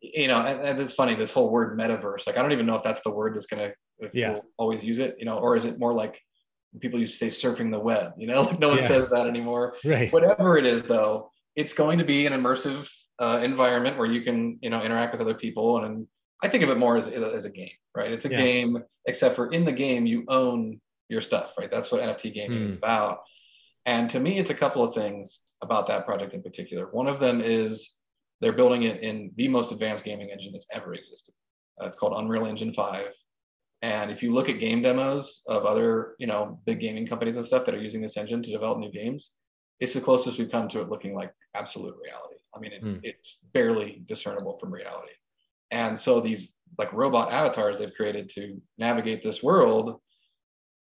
you 0.02 0.28
know 0.28 0.40
and, 0.40 0.62
and, 0.62 0.80
it's 0.80 0.94
funny 0.94 1.16
this 1.16 1.32
whole 1.32 1.50
word 1.50 1.78
metaverse 1.78 2.28
like 2.28 2.38
i 2.38 2.42
don't 2.42 2.52
even 2.52 2.66
know 2.66 2.76
if 2.76 2.84
that's 2.84 3.02
the 3.02 3.12
word 3.12 3.36
that's 3.36 3.48
going 3.48 3.70
to 3.70 3.76
yeah. 4.14 4.38
always 4.58 4.84
use 4.84 5.00
it 5.00 5.16
you 5.20 5.26
know 5.26 5.38
or 5.38 5.56
is 5.56 5.66
it 5.66 5.80
more 5.80 5.94
like 5.94 6.20
people 6.80 7.00
used 7.00 7.18
to 7.18 7.30
say 7.30 7.48
surfing 7.48 7.72
the 7.72 7.80
web 7.80 8.14
you 8.18 8.28
know 8.28 8.42
like 8.50 8.60
no 8.60 8.70
one 8.70 8.78
yeah. 8.78 8.84
says 8.84 9.10
that 9.10 9.28
anymore 9.28 9.76
right 9.86 10.12
whatever 10.12 10.58
it 10.58 10.66
is 10.66 10.84
though 10.84 11.30
it's 11.56 11.74
going 11.74 11.98
to 11.98 12.06
be 12.06 12.26
an 12.26 12.34
immersive 12.34 12.90
uh, 13.20 13.40
environment 13.44 13.98
where 13.98 14.08
you 14.08 14.22
can 14.22 14.58
you 14.62 14.70
know 14.70 14.82
interact 14.82 15.12
with 15.12 15.22
other 15.22 15.36
people 15.36 15.78
and, 15.78 15.86
and 15.86 16.08
I 16.44 16.50
think 16.50 16.64
of 16.64 16.70
it 16.70 16.78
more 16.78 16.98
as, 16.98 17.08
as 17.08 17.46
a 17.46 17.50
game, 17.50 17.72
right? 17.96 18.12
It's 18.12 18.26
a 18.26 18.30
yeah. 18.30 18.38
game, 18.38 18.84
except 19.08 19.36
for 19.36 19.52
in 19.52 19.64
the 19.64 19.72
game 19.72 20.06
you 20.06 20.26
own 20.28 20.82
your 21.08 21.22
stuff, 21.22 21.54
right? 21.58 21.72
That's 21.72 21.90
what 21.90 22.02
NFT 22.02 22.34
gaming 22.34 22.60
mm. 22.60 22.64
is 22.66 22.70
hmm. 22.72 22.78
about. 22.78 23.20
And 23.86 24.10
to 24.10 24.20
me, 24.20 24.40
it's 24.40 24.50
a 24.50 24.56
couple 24.56 24.84
of 24.84 24.94
things 24.94 25.42
about 25.62 25.88
that 25.88 26.06
project 26.06 26.34
in 26.34 26.44
particular. 26.44 26.88
One 26.92 27.08
of 27.08 27.22
them 27.22 27.40
is 27.42 27.94
they're 28.42 28.52
building 28.52 28.84
it 28.84 29.02
in 29.02 29.32
the 29.38 29.48
most 29.48 29.72
advanced 29.72 30.04
gaming 30.04 30.32
engine 30.32 30.52
that's 30.52 30.68
ever 30.72 30.94
existed. 30.94 31.34
Uh, 31.82 31.86
it's 31.86 31.98
called 31.98 32.14
Unreal 32.22 32.46
Engine 32.46 32.74
5. 32.74 33.06
And 33.84 34.10
if 34.10 34.24
you 34.24 34.34
look 34.34 34.48
at 34.48 34.60
game 34.60 34.82
demos 34.82 35.44
of 35.46 35.66
other, 35.66 36.16
you 36.18 36.26
know, 36.26 36.60
big 36.66 36.80
gaming 36.80 37.06
companies 37.06 37.36
and 37.36 37.46
stuff 37.46 37.66
that 37.66 37.76
are 37.76 37.82
using 37.82 38.02
this 38.02 38.16
engine 38.16 38.42
to 38.42 38.52
develop 38.52 38.80
new 38.80 38.92
games, 38.92 39.32
it's 39.82 39.94
the 39.94 40.00
closest 40.02 40.40
we've 40.40 40.50
come 40.50 40.70
to 40.70 40.80
it 40.80 40.90
looking 40.90 41.14
like 41.14 41.34
absolute 41.54 41.96
reality. 42.02 42.38
I 42.56 42.60
mean, 42.60 42.72
it, 42.72 42.84
mm. 42.84 43.00
it's 43.04 43.40
barely 43.54 44.04
discernible 44.08 44.58
from 44.58 44.74
reality. 44.74 45.12
And 45.70 46.00
so 46.00 46.22
these 46.22 46.56
like 46.78 46.94
robot 46.94 47.34
avatars 47.34 47.78
they've 47.78 47.94
created 47.94 48.30
to 48.36 48.62
navigate 48.78 49.22
this 49.22 49.44
world 49.44 50.00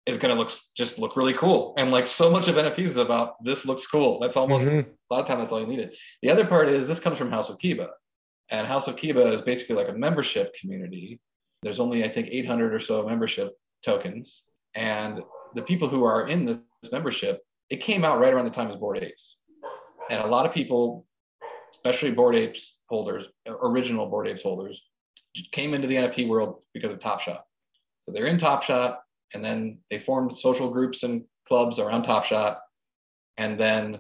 is 0.06 0.18
going 0.18 0.36
to 0.36 0.40
look 0.40 0.52
just 0.78 1.00
look 1.00 1.16
really 1.16 1.34
cool. 1.34 1.74
And 1.78 1.90
like 1.90 2.06
so 2.06 2.30
much 2.30 2.48
of 2.48 2.56
NFTs 2.56 2.80
is 2.80 2.98
about 2.98 3.44
this 3.44 3.66
looks 3.66 3.88
cool. 3.88 4.20
That's 4.20 4.38
almost 4.38 4.68
mm-hmm. 4.68 4.80
a 4.80 5.14
lot 5.14 5.22
of 5.22 5.28
time 5.28 5.40
that's 5.40 5.52
all 5.52 5.62
you 5.62 5.68
needed. 5.68 5.96
The 6.22 6.30
other 6.30 6.46
part 6.46 6.70
is 6.70 6.86
this 6.86 7.00
comes 7.00 7.18
from 7.18 7.32
House 7.32 7.50
of 7.50 7.58
Kiba. 7.58 7.88
And 8.50 8.68
House 8.68 8.88
of 8.88 8.98
Kiba 8.98 9.34
is 9.34 9.42
basically 9.42 9.76
like 9.76 9.90
a 9.90 9.94
membership 9.94 10.54
community. 10.60 11.20
There's 11.64 11.80
only, 11.80 12.04
I 12.04 12.10
think, 12.10 12.28
800 12.30 12.74
or 12.74 12.80
so 12.80 13.08
membership 13.08 13.54
tokens. 13.84 14.44
And 14.76 15.22
the 15.56 15.62
people 15.62 15.88
who 15.88 16.04
are 16.04 16.28
in 16.28 16.46
this 16.46 16.60
membership, 16.92 17.42
it 17.70 17.78
came 17.78 18.04
out 18.04 18.20
right 18.20 18.34
around 18.34 18.46
the 18.46 18.52
time 18.52 18.70
as 18.70 18.78
Bored 18.78 19.02
Apes. 19.02 19.38
And 20.10 20.22
a 20.22 20.28
lot 20.28 20.46
of 20.46 20.54
people 20.54 21.06
especially 21.74 22.12
Bored 22.12 22.36
Apes 22.36 22.76
holders, 22.88 23.26
original 23.48 24.08
Bored 24.08 24.28
Apes 24.28 24.44
holders, 24.44 24.82
came 25.52 25.74
into 25.74 25.88
the 25.88 25.96
NFT 25.96 26.28
world 26.28 26.62
because 26.74 26.92
of 26.92 27.00
Top 27.00 27.22
Shot. 27.22 27.44
So 28.00 28.12
they're 28.12 28.28
in 28.28 28.38
Top 28.38 28.64
Shot, 28.64 29.02
and 29.34 29.44
then 29.44 29.80
they 29.90 30.00
formed 30.00 30.38
social 30.38 30.70
groups 30.70 31.04
and 31.04 31.26
clubs 31.48 31.80
around 31.80 32.04
Top 32.04 32.26
Shot, 32.26 32.60
and 33.38 33.60
then 33.60 34.00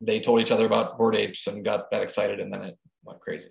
they 0.00 0.20
told 0.20 0.40
each 0.40 0.50
other 0.50 0.66
about 0.66 0.98
Bored 0.98 1.14
Apes 1.14 1.46
and 1.46 1.64
got 1.64 1.90
that 1.90 2.02
excited, 2.02 2.40
and 2.40 2.52
then 2.52 2.62
it 2.62 2.78
went 3.04 3.20
crazy. 3.20 3.50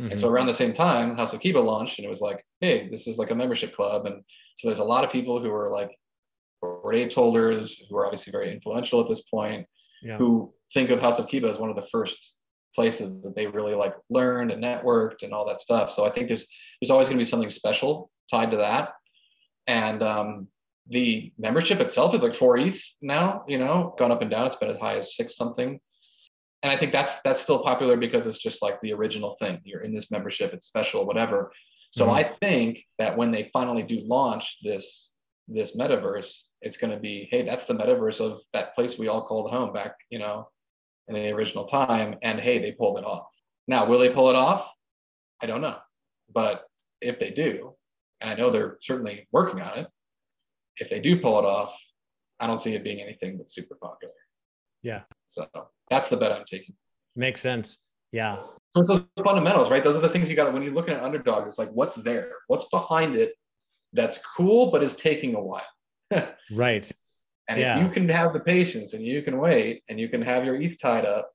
Mm-hmm. 0.00 0.12
And 0.12 0.20
so 0.20 0.28
around 0.28 0.46
the 0.46 0.54
same 0.54 0.72
time, 0.72 1.14
House 1.14 1.34
of 1.34 1.40
Kiba 1.40 1.62
launched, 1.62 1.98
and 1.98 2.06
it 2.06 2.10
was 2.10 2.22
like, 2.22 2.42
hey, 2.60 2.88
this 2.88 3.06
is 3.06 3.18
like 3.18 3.30
a 3.30 3.34
membership 3.34 3.74
club, 3.76 4.06
and 4.06 4.22
so 4.56 4.68
there's 4.68 4.78
a 4.78 4.84
lot 4.84 5.04
of 5.04 5.10
people 5.10 5.42
who 5.42 5.52
are 5.52 5.70
like 5.70 5.90
Apes 6.92 7.14
holders 7.14 7.82
who 7.88 7.96
are 7.96 8.06
obviously 8.06 8.30
very 8.30 8.52
influential 8.52 9.00
at 9.00 9.08
this 9.08 9.22
point, 9.22 9.66
yeah. 10.02 10.16
who 10.16 10.52
think 10.72 10.90
of 10.90 11.00
House 11.00 11.18
of 11.18 11.26
Kiba 11.26 11.50
as 11.50 11.58
one 11.58 11.70
of 11.70 11.76
the 11.76 11.88
first 11.88 12.36
places 12.74 13.22
that 13.22 13.34
they 13.34 13.46
really 13.46 13.74
like 13.74 13.94
learned 14.08 14.50
and 14.50 14.62
networked 14.62 15.22
and 15.22 15.32
all 15.32 15.46
that 15.46 15.60
stuff. 15.60 15.92
So 15.92 16.04
I 16.04 16.10
think 16.10 16.28
there's 16.28 16.46
there's 16.80 16.90
always 16.90 17.08
going 17.08 17.18
to 17.18 17.24
be 17.24 17.28
something 17.28 17.50
special 17.50 18.10
tied 18.30 18.50
to 18.52 18.58
that. 18.58 18.92
And 19.66 20.02
um, 20.02 20.48
the 20.88 21.32
membership 21.38 21.80
itself 21.80 22.14
is 22.14 22.22
like 22.22 22.34
four 22.34 22.56
ETH 22.58 22.80
now. 23.02 23.44
You 23.46 23.58
know, 23.58 23.94
gone 23.98 24.12
up 24.12 24.22
and 24.22 24.30
down. 24.30 24.46
It's 24.46 24.56
been 24.56 24.70
as 24.70 24.78
high 24.78 24.98
as 24.98 25.16
six 25.16 25.36
something. 25.36 25.80
And 26.62 26.70
I 26.70 26.76
think 26.76 26.92
that's 26.92 27.20
that's 27.22 27.40
still 27.40 27.62
popular 27.62 27.96
because 27.96 28.26
it's 28.26 28.38
just 28.38 28.62
like 28.62 28.80
the 28.80 28.92
original 28.92 29.36
thing. 29.40 29.60
You're 29.64 29.80
in 29.80 29.94
this 29.94 30.10
membership. 30.10 30.52
It's 30.52 30.66
special, 30.66 31.06
whatever. 31.06 31.52
So 31.90 32.06
mm-hmm. 32.06 32.14
I 32.14 32.22
think 32.24 32.84
that 32.98 33.16
when 33.16 33.30
they 33.30 33.50
finally 33.52 33.82
do 33.82 34.00
launch 34.04 34.58
this 34.62 35.12
this 35.48 35.76
metaverse, 35.76 36.32
it's 36.62 36.76
going 36.76 36.92
to 36.92 37.00
be, 37.00 37.26
hey, 37.30 37.42
that's 37.42 37.66
the 37.66 37.74
metaverse 37.74 38.20
of 38.20 38.40
that 38.52 38.74
place 38.74 38.98
we 38.98 39.08
all 39.08 39.26
called 39.26 39.50
home 39.50 39.72
back, 39.72 39.96
you 40.08 40.18
know, 40.18 40.48
in 41.08 41.14
the 41.14 41.30
original 41.30 41.66
time. 41.66 42.16
And 42.22 42.38
hey, 42.38 42.58
they 42.58 42.72
pulled 42.72 42.98
it 42.98 43.04
off. 43.04 43.26
Now, 43.66 43.86
will 43.86 43.98
they 43.98 44.10
pull 44.10 44.30
it 44.30 44.36
off? 44.36 44.70
I 45.42 45.46
don't 45.46 45.60
know. 45.60 45.76
But 46.32 46.64
if 47.00 47.18
they 47.18 47.30
do, 47.30 47.74
and 48.20 48.30
I 48.30 48.34
know 48.34 48.50
they're 48.50 48.78
certainly 48.80 49.26
working 49.32 49.60
on 49.60 49.78
it, 49.78 49.86
if 50.76 50.88
they 50.88 51.00
do 51.00 51.20
pull 51.20 51.38
it 51.38 51.44
off, 51.44 51.76
I 52.38 52.46
don't 52.46 52.58
see 52.58 52.74
it 52.74 52.84
being 52.84 53.00
anything 53.00 53.36
but 53.36 53.50
super 53.50 53.74
popular. 53.74 54.14
Yeah. 54.82 55.02
So 55.26 55.46
that's 55.90 56.08
the 56.08 56.16
bet 56.16 56.32
I'm 56.32 56.44
taking. 56.44 56.74
Makes 57.16 57.40
sense. 57.40 57.82
Yeah. 58.12 58.40
So 58.74 58.80
it's 58.80 58.88
those 58.88 59.04
fundamentals, 59.24 59.70
right? 59.70 59.82
Those 59.82 59.96
are 59.96 60.00
the 60.00 60.08
things 60.08 60.30
you 60.30 60.36
got 60.36 60.52
when 60.52 60.62
you're 60.62 60.72
looking 60.72 60.94
at 60.94 61.02
underdogs. 61.02 61.48
It's 61.48 61.58
like, 61.58 61.70
what's 61.70 61.96
there? 61.96 62.30
What's 62.46 62.66
behind 62.66 63.16
it 63.16 63.34
that's 63.92 64.18
cool, 64.36 64.70
but 64.70 64.82
is 64.82 64.94
taking 64.94 65.34
a 65.34 65.40
while? 65.40 65.62
right. 66.52 66.90
And 67.48 67.58
yeah. 67.58 67.76
if 67.76 67.82
you 67.82 67.90
can 67.90 68.08
have 68.08 68.32
the 68.32 68.40
patience 68.40 68.94
and 68.94 69.04
you 69.04 69.22
can 69.22 69.38
wait 69.38 69.82
and 69.88 69.98
you 69.98 70.08
can 70.08 70.22
have 70.22 70.44
your 70.44 70.54
ETH 70.54 70.80
tied 70.80 71.04
up, 71.04 71.30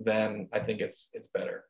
then 0.00 0.48
I 0.52 0.60
think 0.60 0.80
it's 0.80 1.10
it's 1.14 1.28
better. 1.28 1.64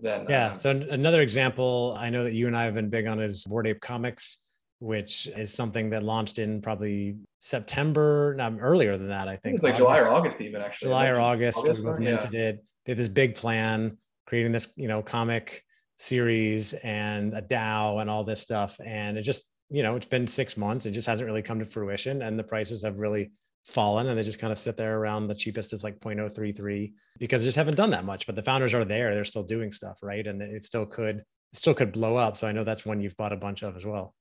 Than 0.00 0.26
yeah. 0.28 0.48
Um, 0.48 0.54
so 0.54 0.70
another 0.70 1.20
example 1.20 1.94
I 1.98 2.10
know 2.10 2.24
that 2.24 2.32
you 2.32 2.46
and 2.46 2.56
I 2.56 2.64
have 2.64 2.74
been 2.74 2.88
big 2.88 3.06
on 3.06 3.20
is 3.20 3.44
Bored 3.44 3.66
Ape 3.66 3.80
Comics, 3.80 4.38
which 4.84 5.26
is 5.28 5.50
something 5.50 5.88
that 5.90 6.02
launched 6.02 6.38
in 6.38 6.60
probably 6.60 7.16
September, 7.40 8.34
not 8.36 8.52
earlier 8.60 8.98
than 8.98 9.08
that, 9.08 9.28
I 9.28 9.36
think. 9.36 9.46
It 9.46 9.52
was 9.54 9.62
like 9.62 9.76
July 9.76 9.98
or 9.98 10.12
August 10.12 10.36
even 10.40 10.60
actually. 10.60 10.88
July 10.88 11.08
or 11.08 11.18
August, 11.18 11.58
August 11.60 11.82
was 11.82 11.94
one, 11.96 12.04
minted 12.04 12.34
it. 12.34 12.62
They 12.84 12.92
had 12.92 12.98
this 12.98 13.08
big 13.08 13.34
plan, 13.34 13.96
creating 14.26 14.52
this, 14.52 14.68
you 14.76 14.86
know, 14.86 15.00
comic 15.02 15.62
series 15.96 16.74
and 16.74 17.32
a 17.32 17.40
DAO 17.40 18.02
and 18.02 18.10
all 18.10 18.24
this 18.24 18.42
stuff. 18.42 18.78
And 18.84 19.16
it 19.16 19.22
just, 19.22 19.46
you 19.70 19.82
know, 19.82 19.96
it's 19.96 20.04
been 20.04 20.26
six 20.26 20.58
months. 20.58 20.84
It 20.84 20.90
just 20.90 21.08
hasn't 21.08 21.26
really 21.26 21.40
come 21.40 21.60
to 21.60 21.64
fruition. 21.64 22.20
And 22.20 22.38
the 22.38 22.44
prices 22.44 22.84
have 22.84 22.98
really 22.98 23.32
fallen 23.64 24.08
and 24.08 24.18
they 24.18 24.22
just 24.22 24.38
kind 24.38 24.52
of 24.52 24.58
sit 24.58 24.76
there 24.76 24.98
around 24.98 25.28
the 25.28 25.34
cheapest 25.34 25.72
is 25.72 25.82
like 25.82 25.98
0.033 26.00 26.92
because 27.18 27.40
they 27.40 27.46
just 27.46 27.56
haven't 27.56 27.78
done 27.78 27.90
that 27.90 28.04
much. 28.04 28.26
But 28.26 28.36
the 28.36 28.42
founders 28.42 28.74
are 28.74 28.84
there. 28.84 29.14
They're 29.14 29.24
still 29.24 29.44
doing 29.44 29.72
stuff, 29.72 30.00
right? 30.02 30.26
And 30.26 30.42
it 30.42 30.62
still 30.62 30.84
could 30.84 31.16
it 31.16 31.56
still 31.56 31.72
could 31.72 31.92
blow 31.92 32.16
up. 32.16 32.36
So 32.36 32.46
I 32.46 32.52
know 32.52 32.64
that's 32.64 32.84
one 32.84 33.00
you've 33.00 33.16
bought 33.16 33.32
a 33.32 33.36
bunch 33.36 33.62
of 33.62 33.76
as 33.76 33.86
well. 33.86 34.14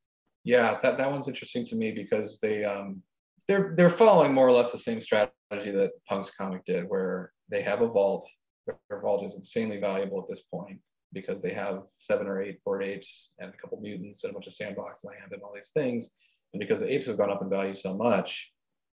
Yeah, 0.44 0.78
that, 0.84 0.98
that 0.98 1.12
one's 1.12 1.28
interesting 1.28 1.66
to 1.68 1.76
me 1.76 1.92
because 1.92 2.40
they 2.42 2.66
um 2.66 3.02
they're 3.48 3.74
they're 3.76 3.90
following 3.90 4.34
more 4.34 4.48
or 4.48 4.52
less 4.52 4.72
the 4.72 4.78
same 4.78 5.02
strategy 5.02 5.32
that 5.52 5.92
Punks 6.08 6.32
Comic 6.38 6.66
did, 6.66 6.86
where 6.88 7.32
they 7.50 7.62
have 7.62 7.82
a 7.82 7.88
vault. 7.88 8.28
Their 8.66 9.02
vault 9.02 9.26
is 9.26 9.36
insanely 9.36 9.80
valuable 9.80 10.20
at 10.22 10.30
this 10.30 10.44
point 10.44 10.80
because 11.12 11.42
they 11.42 11.54
have 11.54 11.84
seven 12.00 12.28
or 12.28 12.42
eight 12.42 12.64
Bored 12.64 12.84
Apes 12.84 13.34
and 13.40 13.54
a 13.54 13.58
couple 13.58 13.80
mutants 13.80 14.24
and 14.24 14.32
a 14.32 14.34
bunch 14.34 14.48
of 14.48 14.54
sandbox 14.54 15.04
land 15.04 15.32
and 15.32 15.42
all 15.42 15.54
these 15.54 15.72
things. 15.74 16.12
And 16.54 16.60
because 16.60 16.80
the 16.80 16.92
apes 16.92 17.08
have 17.08 17.18
gone 17.18 17.30
up 17.30 17.42
in 17.42 17.50
value 17.50 17.74
so 17.74 17.94
much, 17.94 18.50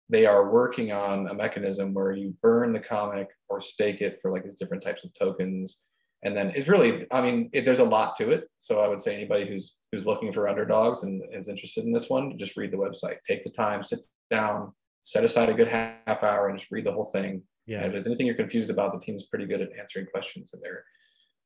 they 0.09 0.25
are 0.25 0.51
working 0.51 0.91
on 0.91 1.27
a 1.27 1.33
mechanism 1.33 1.93
where 1.93 2.11
you 2.11 2.35
burn 2.41 2.73
the 2.73 2.79
comic 2.79 3.27
or 3.47 3.61
stake 3.61 4.01
it 4.01 4.19
for 4.21 4.31
like 4.31 4.43
these 4.43 4.55
different 4.55 4.83
types 4.83 5.03
of 5.03 5.13
tokens. 5.13 5.79
And 6.23 6.35
then 6.35 6.51
it's 6.55 6.67
really, 6.67 7.07
I 7.11 7.21
mean, 7.21 7.49
it, 7.53 7.63
there's 7.65 7.79
a 7.79 7.83
lot 7.83 8.15
to 8.17 8.31
it. 8.31 8.49
So 8.57 8.79
I 8.81 8.87
would 8.87 9.01
say 9.01 9.15
anybody 9.15 9.47
who's 9.47 9.75
who's 9.91 10.05
looking 10.05 10.31
for 10.33 10.47
underdogs 10.47 11.03
and 11.03 11.21
is 11.33 11.47
interested 11.49 11.83
in 11.85 11.91
this 11.91 12.09
one, 12.09 12.37
just 12.37 12.57
read 12.57 12.71
the 12.71 12.77
website. 12.77 13.17
Take 13.27 13.43
the 13.43 13.49
time, 13.49 13.83
sit 13.83 14.05
down, 14.29 14.73
set 15.01 15.23
aside 15.23 15.49
a 15.49 15.53
good 15.53 15.67
half 15.67 16.21
hour, 16.23 16.49
and 16.49 16.59
just 16.59 16.71
read 16.71 16.85
the 16.85 16.91
whole 16.91 17.05
thing. 17.05 17.41
Yeah. 17.65 17.77
And 17.77 17.87
if 17.87 17.93
there's 17.93 18.07
anything 18.07 18.25
you're 18.27 18.35
confused 18.35 18.69
about, 18.69 18.93
the 18.93 18.99
team's 18.99 19.25
pretty 19.25 19.45
good 19.45 19.61
at 19.61 19.69
answering 19.79 20.07
questions 20.07 20.51
in 20.53 20.59
their 20.61 20.83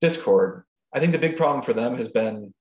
Discord. 0.02 0.64
I 0.94 1.00
think 1.00 1.12
the 1.12 1.20
big 1.20 1.38
problem 1.38 1.64
for 1.64 1.74
them 1.74 1.96
has 1.98 2.10
been 2.10 2.54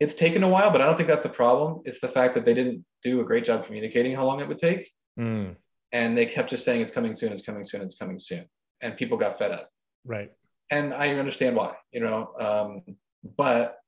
it's 0.00 0.14
taken 0.14 0.42
a 0.42 0.48
while, 0.48 0.70
but 0.70 0.80
I 0.80 0.86
don't 0.86 0.96
think 0.96 1.08
that's 1.08 1.22
the 1.22 1.28
problem. 1.28 1.82
It's 1.84 2.00
the 2.00 2.08
fact 2.08 2.34
that 2.34 2.44
they 2.44 2.54
didn't 2.54 2.84
do 3.04 3.20
a 3.20 3.24
great 3.24 3.44
job 3.44 3.64
communicating 3.66 4.14
how 4.14 4.24
long 4.24 4.40
it 4.40 4.48
would 4.48 4.58
take. 4.58 4.90
Mm, 5.18 5.56
And 5.92 6.18
they 6.18 6.26
kept 6.26 6.50
just 6.50 6.64
saying 6.64 6.80
it's 6.80 6.90
coming 6.92 7.14
soon, 7.14 7.32
it's 7.32 7.42
coming 7.46 7.64
soon, 7.64 7.82
it's 7.82 7.96
coming 7.96 8.18
soon. 8.18 8.44
And 8.80 8.96
people 8.96 9.16
got 9.16 9.38
fed 9.38 9.52
up. 9.52 9.70
right. 10.04 10.30
And 10.70 10.94
I 10.94 11.10
understand 11.14 11.56
why, 11.56 11.74
you 11.90 12.00
know. 12.00 12.32
Um, 12.38 12.96
but 13.36 13.78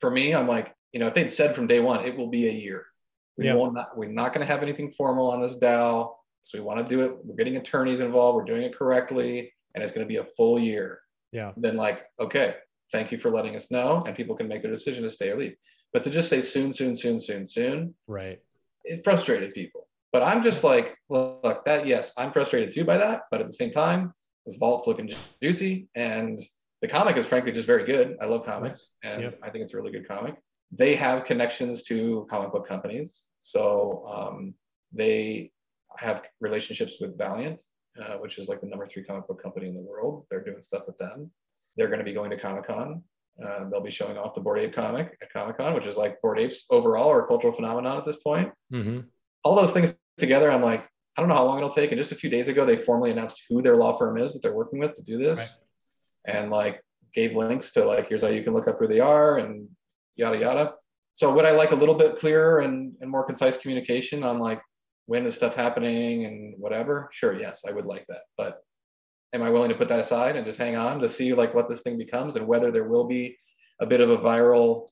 for 0.00 0.10
me, 0.10 0.34
I'm 0.34 0.46
like, 0.48 0.74
you 0.92 1.00
know, 1.00 1.06
if 1.06 1.14
they'd 1.14 1.30
said 1.30 1.54
from 1.54 1.66
day 1.66 1.80
one, 1.80 2.04
it 2.04 2.16
will 2.16 2.28
be 2.28 2.48
a 2.48 2.52
year. 2.52 2.86
We 3.36 3.46
Yeah. 3.46 3.54
won't 3.54 3.74
not, 3.74 3.96
we're 3.96 4.10
not 4.10 4.32
going 4.34 4.46
to 4.46 4.52
have 4.52 4.62
anything 4.62 4.92
formal 4.92 5.30
on 5.30 5.42
this 5.42 5.56
DAO. 5.58 6.14
So 6.44 6.58
we 6.58 6.64
want 6.64 6.86
to 6.86 6.88
do 6.88 7.00
it. 7.02 7.24
We're 7.24 7.36
getting 7.36 7.56
attorneys 7.56 8.00
involved. 8.00 8.36
We're 8.36 8.44
doing 8.44 8.62
it 8.62 8.76
correctly. 8.76 9.52
And 9.74 9.82
it's 9.82 9.92
going 9.92 10.06
to 10.06 10.08
be 10.08 10.18
a 10.18 10.26
full 10.36 10.58
year. 10.58 11.00
Yeah. 11.32 11.52
Then 11.56 11.76
like, 11.76 12.04
okay, 12.20 12.56
thank 12.92 13.10
you 13.10 13.18
for 13.18 13.30
letting 13.30 13.56
us 13.56 13.70
know. 13.70 14.04
And 14.06 14.14
people 14.14 14.36
can 14.36 14.46
make 14.46 14.62
their 14.62 14.70
decision 14.70 15.02
to 15.02 15.10
stay 15.10 15.30
or 15.30 15.38
leave. 15.38 15.56
But 15.92 16.04
to 16.04 16.10
just 16.10 16.28
say 16.28 16.40
soon, 16.42 16.72
soon, 16.72 16.94
soon, 16.96 17.18
soon, 17.20 17.46
soon, 17.46 17.94
Right. 18.06 18.40
it 18.84 19.02
frustrated 19.02 19.54
people. 19.54 19.88
But 20.12 20.22
I'm 20.22 20.42
just 20.44 20.62
like, 20.62 20.96
look, 21.08 21.64
that 21.64 21.86
yes, 21.88 22.12
I'm 22.16 22.32
frustrated 22.32 22.72
too 22.72 22.84
by 22.84 22.98
that. 22.98 23.22
But 23.32 23.40
at 23.40 23.48
the 23.48 23.52
same 23.52 23.72
time, 23.72 24.12
this 24.46 24.56
vault's 24.56 24.86
looking 24.86 25.10
juicy, 25.42 25.88
and 25.94 26.38
the 26.82 26.88
comic 26.88 27.16
is 27.16 27.26
frankly 27.26 27.52
just 27.52 27.66
very 27.66 27.84
good. 27.84 28.16
I 28.20 28.26
love 28.26 28.44
comics, 28.44 28.92
and 29.02 29.22
Yep. 29.22 29.38
I 29.42 29.50
think 29.50 29.64
it's 29.64 29.74
a 29.74 29.76
really 29.76 29.92
good 29.92 30.06
comic. 30.06 30.36
They 30.72 30.94
have 30.96 31.24
connections 31.24 31.82
to 31.84 32.26
comic 32.28 32.52
book 32.52 32.66
companies, 32.66 33.24
so 33.40 34.04
um, 34.08 34.54
they 34.92 35.52
have 35.96 36.22
relationships 36.40 36.96
with 37.00 37.16
Valiant, 37.16 37.62
uh, 38.00 38.16
which 38.16 38.38
is 38.38 38.48
like 38.48 38.60
the 38.60 38.66
number 38.66 38.86
three 38.86 39.04
comic 39.04 39.26
book 39.28 39.42
company 39.42 39.68
in 39.68 39.74
the 39.74 39.80
world. 39.80 40.26
They're 40.30 40.42
doing 40.44 40.62
stuff 40.62 40.86
with 40.86 40.98
them. 40.98 41.30
They're 41.76 41.88
going 41.88 42.00
to 42.00 42.04
be 42.04 42.12
going 42.12 42.30
to 42.30 42.38
Comic 42.38 42.66
Con. 42.66 43.02
Uh, 43.44 43.68
they'll 43.68 43.80
be 43.80 43.90
showing 43.90 44.16
off 44.16 44.34
the 44.34 44.40
Bored 44.40 44.60
Ape 44.60 44.74
comic 44.74 45.16
at 45.22 45.32
Comic 45.32 45.56
Con, 45.56 45.74
which 45.74 45.86
is 45.86 45.96
like 45.96 46.20
Bored 46.22 46.38
Apes 46.38 46.66
overall 46.70 47.08
or 47.08 47.24
a 47.24 47.26
cultural 47.26 47.52
phenomenon 47.52 47.98
at 47.98 48.04
this 48.04 48.16
point 48.16 48.52
hmm 48.70 49.00
all 49.44 49.54
those 49.54 49.72
things 49.72 49.94
together, 50.18 50.50
I'm 50.50 50.62
like, 50.62 50.88
I 51.16 51.20
don't 51.20 51.28
know 51.28 51.36
how 51.36 51.44
long 51.44 51.58
it'll 51.58 51.70
take. 51.70 51.92
And 51.92 51.98
just 51.98 52.12
a 52.12 52.16
few 52.16 52.28
days 52.30 52.48
ago, 52.48 52.66
they 52.66 52.76
formally 52.76 53.10
announced 53.10 53.42
who 53.48 53.62
their 53.62 53.76
law 53.76 53.96
firm 53.98 54.18
is 54.18 54.32
that 54.32 54.42
they're 54.42 54.54
working 54.54 54.78
with 54.80 54.94
to 54.96 55.02
do 55.02 55.18
this, 55.18 55.38
Right. 55.38 56.34
and 56.36 56.50
like 56.50 56.82
gave 57.14 57.36
links 57.36 57.72
to 57.72 57.84
like 57.84 58.08
here's 58.08 58.22
how 58.22 58.28
you 58.28 58.42
can 58.42 58.52
look 58.54 58.66
up 58.66 58.78
who 58.78 58.88
they 58.88 59.00
are 59.00 59.38
and 59.38 59.68
yada 60.16 60.38
yada. 60.38 60.74
So 61.14 61.32
would 61.32 61.44
I 61.44 61.52
like 61.52 61.70
a 61.70 61.76
little 61.76 61.94
bit 61.94 62.18
clearer 62.18 62.58
and, 62.60 62.94
and 63.00 63.08
more 63.08 63.24
concise 63.24 63.56
communication 63.56 64.24
on 64.24 64.40
like 64.40 64.60
when 65.06 65.24
is 65.26 65.34
stuff 65.36 65.54
happening 65.54 66.24
and 66.24 66.54
whatever? 66.58 67.08
Sure, 67.12 67.38
yes, 67.38 67.62
I 67.68 67.70
would 67.70 67.84
like 67.86 68.04
that. 68.08 68.22
But 68.36 68.60
am 69.32 69.42
I 69.42 69.50
willing 69.50 69.68
to 69.68 69.76
put 69.76 69.88
that 69.88 70.00
aside 70.00 70.34
and 70.34 70.44
just 70.44 70.58
hang 70.58 70.74
on 70.74 70.98
to 71.00 71.08
see 71.08 71.32
like 71.34 71.54
what 71.54 71.68
this 71.68 71.82
thing 71.82 71.96
becomes 71.98 72.34
and 72.34 72.46
whether 72.48 72.72
there 72.72 72.88
will 72.88 73.04
be 73.04 73.36
a 73.80 73.86
bit 73.86 74.00
of 74.00 74.10
a 74.10 74.18
viral 74.18 74.88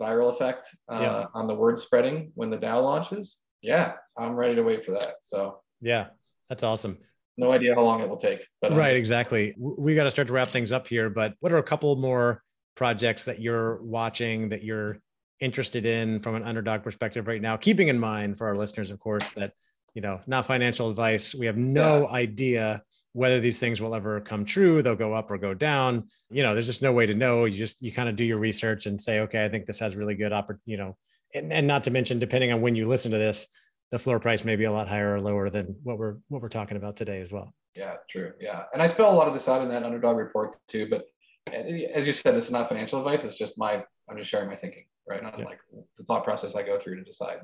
viral 0.00 0.32
effect 0.34 0.68
uh, 0.90 0.98
Yeah. 1.00 1.26
on 1.34 1.46
the 1.46 1.54
word 1.54 1.78
spreading 1.80 2.30
when 2.34 2.48
the 2.50 2.56
DAO 2.58 2.82
launches? 2.82 3.36
Yeah, 3.62 3.94
I'm 4.16 4.34
ready 4.34 4.54
to 4.54 4.62
wait 4.62 4.84
for 4.84 4.92
that. 4.92 5.14
So 5.22 5.60
Yeah. 5.86 6.08
That's 6.48 6.62
awesome. 6.62 6.98
no 7.36 7.52
idea 7.52 7.74
how 7.74 7.82
long 7.82 8.00
it 8.00 8.08
will 8.08 8.16
take. 8.16 8.46
But 8.60 8.72
um, 8.72 8.78
right 8.78 8.90
just- 8.90 8.98
exactly 8.98 9.54
we 9.58 9.94
got 9.94 10.04
to 10.04 10.10
start 10.10 10.28
to 10.28 10.34
wrap 10.34 10.48
things 10.48 10.72
up 10.72 10.86
here 10.88 11.08
but 11.10 11.34
what 11.40 11.52
are 11.52 11.58
a 11.58 11.62
couple 11.62 11.94
more 11.96 12.42
projects 12.74 13.24
that 13.24 13.40
you're 13.40 13.82
watching 13.82 14.50
that 14.50 14.62
you're 14.62 14.98
interested 15.40 15.84
in 15.86 16.20
from 16.20 16.34
an 16.34 16.42
underdog 16.42 16.82
perspective 16.82 17.26
right 17.28 17.42
now 17.42 17.56
keeping 17.56 17.88
in 17.88 17.98
mind 17.98 18.36
for 18.38 18.46
our 18.46 18.56
listeners 18.56 18.90
of 18.90 18.98
course 18.98 19.30
that 19.32 19.52
you 19.94 20.02
know 20.02 20.20
not 20.26 20.46
financial 20.46 20.90
advice 20.90 21.34
we 21.34 21.46
have 21.46 21.56
no 21.56 22.08
idea 22.08 22.82
whether 23.12 23.40
these 23.40 23.60
things 23.60 23.80
will 23.80 23.94
ever 23.94 24.20
come 24.20 24.44
true 24.44 24.82
they'll 24.82 24.96
go 24.96 25.12
up 25.12 25.30
or 25.30 25.38
go 25.38 25.54
down 25.54 26.08
you 26.30 26.42
know 26.42 26.54
there's 26.54 26.66
just 26.66 26.82
no 26.82 26.92
way 26.92 27.06
to 27.06 27.14
know 27.14 27.44
you 27.44 27.58
just 27.58 27.82
you 27.82 27.92
kind 27.92 28.08
of 28.08 28.16
do 28.16 28.24
your 28.24 28.38
research 28.38 28.86
and 28.86 29.00
say 29.00 29.20
okay 29.20 29.44
i 29.44 29.48
think 29.48 29.66
this 29.66 29.80
has 29.80 29.94
really 29.94 30.14
good 30.14 30.32
opportunity 30.32 30.72
you 30.72 30.78
know 30.78 30.96
and, 31.34 31.52
and 31.52 31.66
not 31.66 31.84
to 31.84 31.90
mention 31.90 32.18
depending 32.18 32.52
on 32.52 32.60
when 32.62 32.74
you 32.74 32.86
listen 32.86 33.12
to 33.12 33.18
this 33.18 33.48
the 33.92 33.98
floor 33.98 34.18
price 34.18 34.44
may 34.44 34.56
be 34.56 34.64
a 34.64 34.72
lot 34.72 34.88
higher 34.88 35.14
or 35.14 35.20
lower 35.20 35.48
than 35.50 35.76
what 35.82 35.98
we're 35.98 36.16
what 36.28 36.42
we're 36.42 36.48
talking 36.48 36.76
about 36.76 36.96
today 36.96 37.20
as 37.20 37.30
well 37.32 37.54
Yeah, 37.74 37.94
true. 38.10 38.32
Yeah. 38.40 38.64
And 38.72 38.82
I 38.82 38.88
spell 38.88 39.12
a 39.12 39.14
lot 39.16 39.28
of 39.28 39.34
this 39.34 39.48
out 39.48 39.62
in 39.62 39.68
that 39.68 39.84
underdog 39.84 40.16
report 40.16 40.56
too. 40.68 40.88
But 40.90 41.04
as 41.52 42.06
you 42.06 42.12
said, 42.12 42.34
this 42.34 42.46
is 42.46 42.50
not 42.50 42.68
financial 42.68 42.98
advice. 42.98 43.24
It's 43.24 43.36
just 43.36 43.56
my, 43.58 43.84
I'm 44.08 44.16
just 44.18 44.30
sharing 44.30 44.48
my 44.48 44.56
thinking, 44.56 44.86
right? 45.08 45.22
Not 45.22 45.38
Yeah. 45.38 45.44
like 45.44 45.60
the 45.96 46.04
thought 46.04 46.24
process 46.24 46.54
I 46.56 46.62
go 46.62 46.78
through 46.78 46.96
to 46.96 47.04
decide 47.04 47.38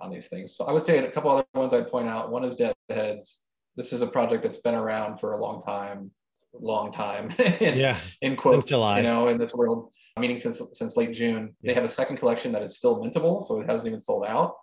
on 0.00 0.10
these 0.10 0.26
things. 0.28 0.56
So 0.56 0.64
I 0.64 0.72
would 0.72 0.84
say 0.84 0.98
a 0.98 1.10
couple 1.10 1.30
other 1.30 1.44
ones 1.54 1.72
I'd 1.74 1.90
point 1.90 2.08
out. 2.08 2.30
One 2.30 2.44
is 2.44 2.54
Deadheads. 2.56 3.40
This 3.76 3.92
is 3.92 4.02
a 4.02 4.06
project 4.06 4.42
that's 4.42 4.58
been 4.58 4.74
around 4.74 5.18
for 5.20 5.32
a 5.32 5.36
long 5.36 5.62
time, 5.62 6.10
long 6.52 6.90
time 6.92 7.30
in, 7.60 7.76
yeah 7.78 7.96
in 8.22 8.34
quotes, 8.36 8.56
Since 8.56 8.64
July. 8.66 8.98
you 8.98 9.04
know, 9.04 9.28
in 9.28 9.38
this 9.38 9.52
world, 9.54 9.90
meaning 10.18 10.38
since, 10.38 10.60
since 10.72 10.96
late 10.96 11.12
June. 11.14 11.54
They 11.62 11.74
have 11.74 11.84
a 11.84 11.88
second 11.88 12.16
collection 12.16 12.50
that 12.52 12.62
is 12.62 12.76
still 12.76 13.00
mintable. 13.02 13.46
So 13.46 13.60
it 13.60 13.66
hasn't 13.68 13.86
even 13.86 14.00
sold 14.00 14.24
out 14.26 14.56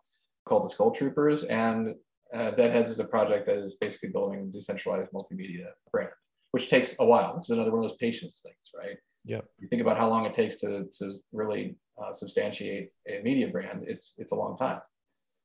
called 0.46 0.64
the 0.64 0.70
Skull 0.70 0.92
Troopers. 0.92 1.44
And 1.46 1.96
uh, 2.34 2.52
Deadheads 2.52 2.90
is 2.90 3.00
a 3.00 3.06
project 3.06 3.46
that 3.48 3.58
is 3.58 3.76
basically 3.76 4.10
building 4.10 4.42
a 4.42 4.46
decentralized 4.46 5.12
multimedia 5.12 5.68
brand, 5.92 6.10
which 6.52 6.70
takes 6.70 6.96
a 7.00 7.06
while. 7.06 7.34
This 7.34 7.46
is 7.46 7.52
another 7.52 7.72
one 7.72 7.84
of 7.84 7.90
those 7.90 7.98
patience 7.98 8.42
things, 8.44 8.56
right? 8.78 8.98
Yeah. 9.26 9.42
You 9.60 9.68
think 9.68 9.82
about 9.82 9.98
how 9.98 10.10
long 10.10 10.26
it 10.26 10.36
takes 10.36 10.58
to, 10.58 10.86
to 11.00 11.14
really 11.32 11.76
uh, 12.02 12.14
substantiate 12.14 12.92
a 13.08 13.22
media 13.24 13.48
brand. 13.48 13.86
It's 13.88 14.14
it's 14.18 14.32
a 14.32 14.36
long 14.36 14.58
time. 14.58 14.82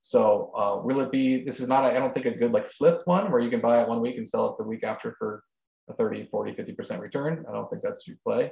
So 0.03 0.51
uh, 0.57 0.81
will 0.83 1.01
it 1.01 1.11
be? 1.11 1.45
This 1.45 1.61
is 1.61 1.69
not. 1.69 1.85
I 1.85 1.95
don't 1.95 2.13
think 2.13 2.27
a 2.27 2.31
good 2.31 2.53
like 2.53 2.67
flipped 2.67 3.07
one 3.07 3.31
where 3.31 3.41
you 3.41 3.51
can 3.51 3.61
buy 3.61 3.81
it 3.81 3.89
one 3.89 4.01
week 4.01 4.17
and 4.17 4.29
sell 4.29 4.51
it 4.51 4.57
the 4.59 4.65
week 4.65 4.85
after 4.85 5.15
for 5.19 5.43
a 5.89 5.95
30, 5.95 6.29
40, 6.31 6.53
50% 6.53 7.01
return. 7.01 7.45
I 7.49 7.53
don't 7.53 7.69
think 7.69 7.83
that's 7.83 8.07
your 8.07 8.17
play. 8.25 8.51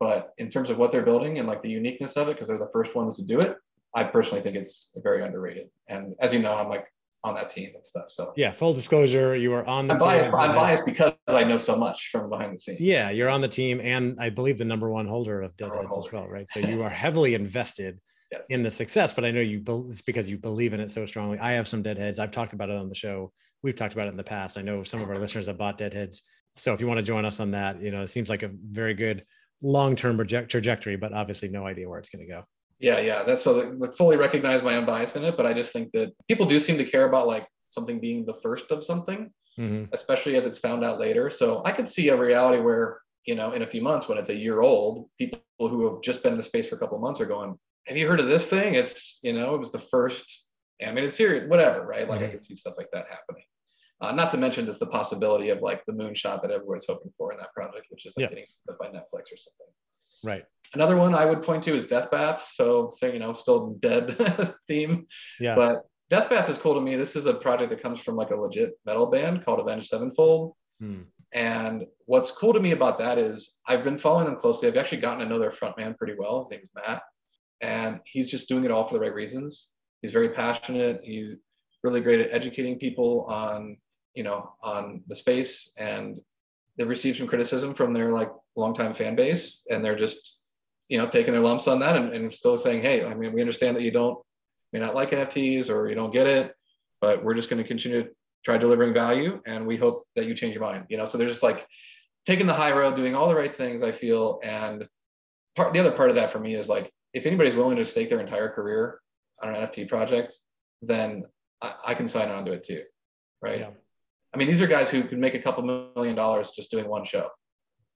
But 0.00 0.32
in 0.38 0.50
terms 0.50 0.70
of 0.70 0.78
what 0.78 0.92
they're 0.92 1.02
building 1.02 1.38
and 1.38 1.48
like 1.48 1.62
the 1.62 1.68
uniqueness 1.68 2.16
of 2.16 2.28
it, 2.28 2.34
because 2.34 2.48
they're 2.48 2.58
the 2.58 2.70
first 2.72 2.94
ones 2.94 3.16
to 3.16 3.24
do 3.24 3.38
it, 3.38 3.56
I 3.94 4.04
personally 4.04 4.42
think 4.42 4.56
it's 4.56 4.90
very 4.96 5.22
underrated. 5.24 5.68
And 5.88 6.14
as 6.20 6.32
you 6.32 6.38
know, 6.40 6.52
I'm 6.54 6.68
like 6.68 6.86
on 7.24 7.34
that 7.34 7.48
team 7.48 7.72
and 7.74 7.84
stuff. 7.84 8.10
So 8.10 8.32
Yeah, 8.36 8.52
full 8.52 8.72
disclosure, 8.74 9.34
you 9.34 9.52
are 9.54 9.66
on 9.66 9.88
the 9.88 9.94
I'm 9.94 9.98
team. 9.98 10.08
biased, 10.08 10.34
I'm 10.34 10.54
biased 10.54 10.84
because 10.86 11.12
I 11.26 11.44
know 11.44 11.58
so 11.58 11.74
much 11.76 12.10
from 12.12 12.30
behind 12.30 12.54
the 12.54 12.58
scenes. 12.58 12.80
Yeah, 12.80 13.10
you're 13.10 13.28
on 13.28 13.40
the 13.40 13.48
team, 13.48 13.80
and 13.82 14.16
I 14.20 14.30
believe 14.30 14.58
the 14.58 14.64
number 14.64 14.88
one 14.90 15.06
holder 15.06 15.42
of 15.42 15.56
Deadheads 15.56 15.96
as 15.96 16.12
well, 16.12 16.28
right? 16.28 16.48
So 16.48 16.60
you 16.70 16.82
are 16.82 16.90
heavily 16.90 17.34
invested 17.34 17.98
Yes. 18.30 18.44
in 18.50 18.62
the 18.62 18.70
success, 18.70 19.14
but 19.14 19.24
I 19.24 19.30
know 19.30 19.40
you 19.40 19.58
bel 19.58 19.86
it's 19.88 20.02
because 20.02 20.28
you 20.30 20.36
believe 20.36 20.74
in 20.74 20.80
it 20.80 20.90
so 20.90 21.06
strongly. 21.06 21.38
I 21.38 21.52
have 21.52 21.66
some 21.66 21.82
Deadheads. 21.82 22.18
I've 22.18 22.30
talked 22.30 22.52
about 22.52 22.68
it 22.68 22.76
on 22.76 22.90
the 22.90 22.94
show. 22.94 23.32
We've 23.62 23.74
talked 23.74 23.94
about 23.94 24.04
it 24.04 24.10
in 24.10 24.18
the 24.18 24.22
past. 24.22 24.58
I 24.58 24.60
know 24.62 24.84
some 24.84 25.00
of 25.00 25.08
our 25.08 25.18
listeners 25.18 25.46
have 25.46 25.56
bought 25.56 25.78
Deadheads. 25.78 26.20
So 26.54 26.74
if 26.74 26.80
you 26.82 26.86
want 26.86 26.98
to 26.98 27.02
join 27.02 27.24
us 27.24 27.40
on 27.40 27.52
that, 27.52 27.80
you 27.80 27.90
know, 27.90 28.02
it 28.02 28.08
seems 28.08 28.28
like 28.28 28.42
a 28.42 28.50
very 28.52 28.92
good 28.92 29.24
long-term 29.62 30.16
project 30.16 30.50
trajectory, 30.50 30.96
but 30.96 31.14
obviously 31.14 31.48
no 31.48 31.66
idea 31.66 31.88
where 31.88 31.98
it's 31.98 32.10
going 32.10 32.20
to 32.26 32.30
go. 32.30 32.44
Yeah, 32.78 33.00
yeah. 33.00 33.24
That's 33.24 33.42
so 33.42 33.54
that 33.54 33.78
let's 33.78 33.96
fully 33.96 34.16
recognize 34.16 34.62
my 34.62 34.76
own 34.76 34.86
bias 34.86 35.16
in 35.16 35.24
it, 35.24 35.36
but 35.36 35.46
I 35.46 35.52
just 35.52 35.72
think 35.72 35.90
that 35.92 36.12
people 36.28 36.46
do 36.46 36.60
seem 36.60 36.78
to 36.78 36.84
care 36.84 37.08
about 37.08 37.26
like 37.26 37.46
something 37.68 38.00
being 38.00 38.24
the 38.24 38.34
first 38.34 38.70
of 38.70 38.84
something, 38.84 39.32
Mhm. 39.58 39.88
especially 39.92 40.36
as 40.36 40.46
it's 40.46 40.58
found 40.58 40.84
out 40.84 41.00
later. 41.00 41.28
So 41.30 41.62
I 41.64 41.72
could 41.72 41.88
see 41.88 42.08
a 42.08 42.16
reality 42.16 42.62
where, 42.62 43.00
you 43.24 43.34
know, 43.34 43.52
in 43.52 43.62
a 43.62 43.66
few 43.66 43.82
months 43.82 44.08
when 44.08 44.16
it's 44.16 44.30
a 44.30 44.34
year 44.34 44.60
old, 44.60 45.10
people 45.18 45.40
who 45.58 45.92
have 45.92 46.02
just 46.02 46.22
been 46.22 46.32
in 46.32 46.38
the 46.38 46.44
space 46.44 46.68
for 46.68 46.76
a 46.76 46.78
couple 46.78 46.96
of 46.96 47.02
months 47.02 47.20
are 47.20 47.26
going, 47.26 47.58
have 47.86 47.96
you 47.96 48.06
heard 48.06 48.20
of 48.20 48.28
this 48.28 48.46
thing? 48.46 48.74
It's, 48.74 49.18
you 49.22 49.32
know, 49.32 49.54
it 49.54 49.58
was 49.58 49.72
the 49.72 49.80
first 49.80 50.46
animated 50.80 51.12
series, 51.12 51.48
whatever, 51.48 51.84
right? 51.84 52.08
Like 52.08 52.20
mm-hmm. 52.20 52.28
I 52.28 52.32
could 52.32 52.42
see 52.42 52.54
stuff 52.54 52.74
like 52.76 52.90
that 52.92 53.06
happening. 53.10 53.44
Uh, 54.00 54.12
not 54.12 54.30
to 54.30 54.36
mention 54.36 54.64
just 54.64 54.78
the 54.78 54.86
possibility 54.86 55.48
of 55.48 55.60
like 55.60 55.84
the 55.86 55.92
moonshot 55.92 56.40
that 56.42 56.52
everyone's 56.52 56.86
hoping 56.86 57.12
for 57.18 57.32
in 57.32 57.38
that 57.38 57.52
project, 57.52 57.86
which 57.88 58.06
is 58.06 58.16
like 58.16 58.24
yeah. 58.24 58.28
getting 58.28 58.44
by 58.78 58.86
Netflix 58.86 59.32
or 59.32 59.36
something. 59.36 59.66
Right. 60.24 60.44
Another 60.74 60.96
one 60.96 61.14
I 61.14 61.24
would 61.24 61.42
point 61.42 61.64
to 61.64 61.74
is 61.74 61.86
Death 61.86 62.10
Bats. 62.10 62.56
So 62.56 62.90
saying, 62.92 63.14
you 63.14 63.20
know, 63.20 63.32
still 63.32 63.76
dead 63.80 64.16
theme. 64.68 65.06
Yeah. 65.40 65.54
But 65.54 65.84
Death 66.10 66.30
Bats 66.30 66.50
is 66.50 66.58
cool 66.58 66.74
to 66.74 66.80
me. 66.80 66.96
This 66.96 67.16
is 67.16 67.26
a 67.26 67.34
project 67.34 67.70
that 67.70 67.82
comes 67.82 68.00
from 68.00 68.16
like 68.16 68.30
a 68.30 68.36
legit 68.36 68.78
metal 68.84 69.06
band 69.06 69.44
called 69.44 69.60
Avenged 69.60 69.88
Sevenfold. 69.88 70.54
Hmm. 70.78 71.02
And 71.32 71.84
what's 72.06 72.30
cool 72.30 72.54
to 72.54 72.60
me 72.60 72.72
about 72.72 72.98
that 72.98 73.18
is 73.18 73.56
I've 73.66 73.84
been 73.84 73.98
following 73.98 74.26
them 74.26 74.36
closely. 74.36 74.68
I've 74.68 74.76
actually 74.76 75.02
gotten 75.02 75.20
to 75.20 75.26
know 75.26 75.38
their 75.38 75.50
frontman 75.50 75.96
pretty 75.96 76.14
well. 76.18 76.40
His 76.44 76.50
name 76.50 76.60
is 76.62 76.70
Matt. 76.74 77.02
And 77.60 78.00
he's 78.04 78.28
just 78.28 78.48
doing 78.48 78.64
it 78.64 78.70
all 78.70 78.86
for 78.86 78.94
the 78.94 79.00
right 79.00 79.12
reasons. 79.12 79.68
He's 80.00 80.12
very 80.12 80.30
passionate. 80.30 81.00
He's 81.02 81.36
really 81.82 82.00
great 82.00 82.20
at 82.20 82.32
educating 82.32 82.78
people 82.78 83.26
on, 83.28 83.76
you 84.14 84.22
know, 84.22 84.54
on 84.62 85.02
the 85.08 85.14
space. 85.14 85.70
And 85.76 86.18
they've 86.76 86.88
received 86.88 87.18
some 87.18 87.26
criticism 87.26 87.74
from 87.74 87.92
their 87.92 88.12
like 88.12 88.30
longtime 88.58 88.94
fan 88.94 89.14
base. 89.14 89.62
And 89.70 89.84
they're 89.84 89.98
just, 89.98 90.40
you 90.88 90.98
know, 90.98 91.08
taking 91.08 91.32
their 91.32 91.42
lumps 91.42 91.68
on 91.68 91.78
that 91.80 91.96
and, 91.96 92.12
and 92.12 92.32
still 92.32 92.58
saying, 92.58 92.82
hey, 92.82 93.04
I 93.04 93.14
mean, 93.14 93.32
we 93.32 93.40
understand 93.40 93.76
that 93.76 93.82
you 93.82 93.90
don't 93.90 94.18
may 94.72 94.80
not 94.80 94.94
like 94.94 95.10
NFTs 95.10 95.70
or 95.70 95.88
you 95.88 95.94
don't 95.94 96.12
get 96.12 96.26
it, 96.26 96.54
but 97.00 97.24
we're 97.24 97.34
just 97.34 97.48
going 97.48 97.62
to 97.62 97.66
continue 97.66 98.02
to 98.02 98.10
try 98.44 98.58
delivering 98.58 98.94
value 98.94 99.40
and 99.46 99.66
we 99.66 99.76
hope 99.76 100.04
that 100.14 100.26
you 100.26 100.34
change 100.34 100.54
your 100.54 100.62
mind. 100.62 100.84
You 100.88 100.96
know, 100.96 101.06
so 101.06 101.18
they're 101.18 101.28
just 101.28 101.42
like 101.42 101.66
taking 102.26 102.46
the 102.46 102.54
high 102.54 102.72
road, 102.72 102.96
doing 102.96 103.14
all 103.14 103.28
the 103.28 103.34
right 103.34 103.54
things, 103.54 103.82
I 103.82 103.92
feel. 103.92 104.40
And 104.42 104.86
part 105.56 105.72
the 105.72 105.80
other 105.80 105.92
part 105.92 106.10
of 106.10 106.16
that 106.16 106.30
for 106.30 106.38
me 106.38 106.54
is 106.54 106.68
like 106.68 106.92
if 107.14 107.26
anybody's 107.26 107.54
willing 107.54 107.76
to 107.76 107.86
stake 107.86 108.10
their 108.10 108.20
entire 108.20 108.48
career 108.48 109.00
on 109.42 109.54
an 109.54 109.66
NFT 109.66 109.88
project, 109.88 110.36
then 110.82 111.24
I, 111.62 111.74
I 111.86 111.94
can 111.94 112.08
sign 112.08 112.30
on 112.30 112.44
to 112.44 112.52
it 112.52 112.64
too. 112.64 112.82
Right. 113.40 113.60
Yeah. 113.60 113.70
I 114.34 114.36
mean, 114.36 114.48
these 114.48 114.60
are 114.60 114.66
guys 114.66 114.90
who 114.90 115.04
could 115.04 115.18
make 115.18 115.34
a 115.34 115.38
couple 115.38 115.92
million 115.94 116.14
dollars 116.14 116.50
just 116.54 116.70
doing 116.70 116.86
one 116.86 117.04
show. 117.04 117.28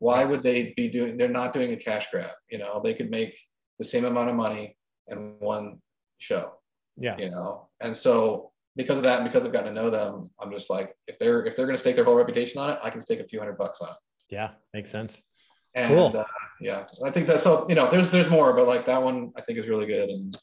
Why 0.03 0.25
would 0.25 0.43
they 0.43 0.75
be 0.77 0.89
doing? 0.89 1.17
They're 1.17 1.29
not 1.29 1.53
doing 1.53 1.73
a 1.73 1.77
cash 1.77 2.09
grab. 2.11 2.35
You 2.51 2.59
know, 2.59 2.81
they 2.83 2.93
could 2.93 3.09
make 3.09 3.39
the 3.79 3.85
same 3.85 4.05
amount 4.05 4.31
of 4.31 4.35
money 4.35 4.77
in 5.07 5.37
one 5.39 5.81
show. 6.19 6.55
Yeah. 6.97 7.17
You 7.19 7.31
know, 7.31 7.69
and 7.81 7.97
so 7.97 8.51
because 8.75 8.97
of 8.97 9.05
that, 9.05 9.21
and 9.21 9.31
because 9.31 9.47
I've 9.47 9.53
gotten 9.53 9.73
to 9.73 9.81
know 9.81 9.91
them, 9.91 10.25
I'm 10.41 10.51
just 10.51 10.71
like, 10.71 10.97
if 11.07 11.21
they're 11.21 11.45
if 11.45 11.55
they're 11.55 11.67
going 11.67 11.77
to 11.77 11.81
stake 11.81 11.95
their 11.95 12.05
whole 12.05 12.17
reputation 12.17 12.59
on 12.59 12.71
it, 12.71 12.81
I 12.83 12.91
can 12.91 13.01
stake 13.01 13.21
a 13.21 13.29
few 13.29 13.39
hundred 13.39 13.59
bucks 13.59 13.81
on 13.81 13.91
it. 13.91 13.97
Yeah, 14.29 14.51
makes 14.75 14.91
sense. 14.91 15.23
And, 15.77 15.95
cool. 15.95 16.13
Uh, 16.19 16.25
yeah, 16.61 16.83
I 17.05 17.11
think 17.11 17.29
that's 17.29 17.45
so. 17.45 17.65
You 17.69 17.77
know, 17.77 17.89
there's 17.89 18.11
there's 18.11 18.29
more, 18.29 18.53
but 18.55 18.67
like 18.67 18.85
that 18.87 19.01
one, 19.01 19.31
I 19.37 19.43
think 19.43 19.57
is 19.57 19.69
really 19.69 19.87
good. 19.87 20.09
And 20.11 20.35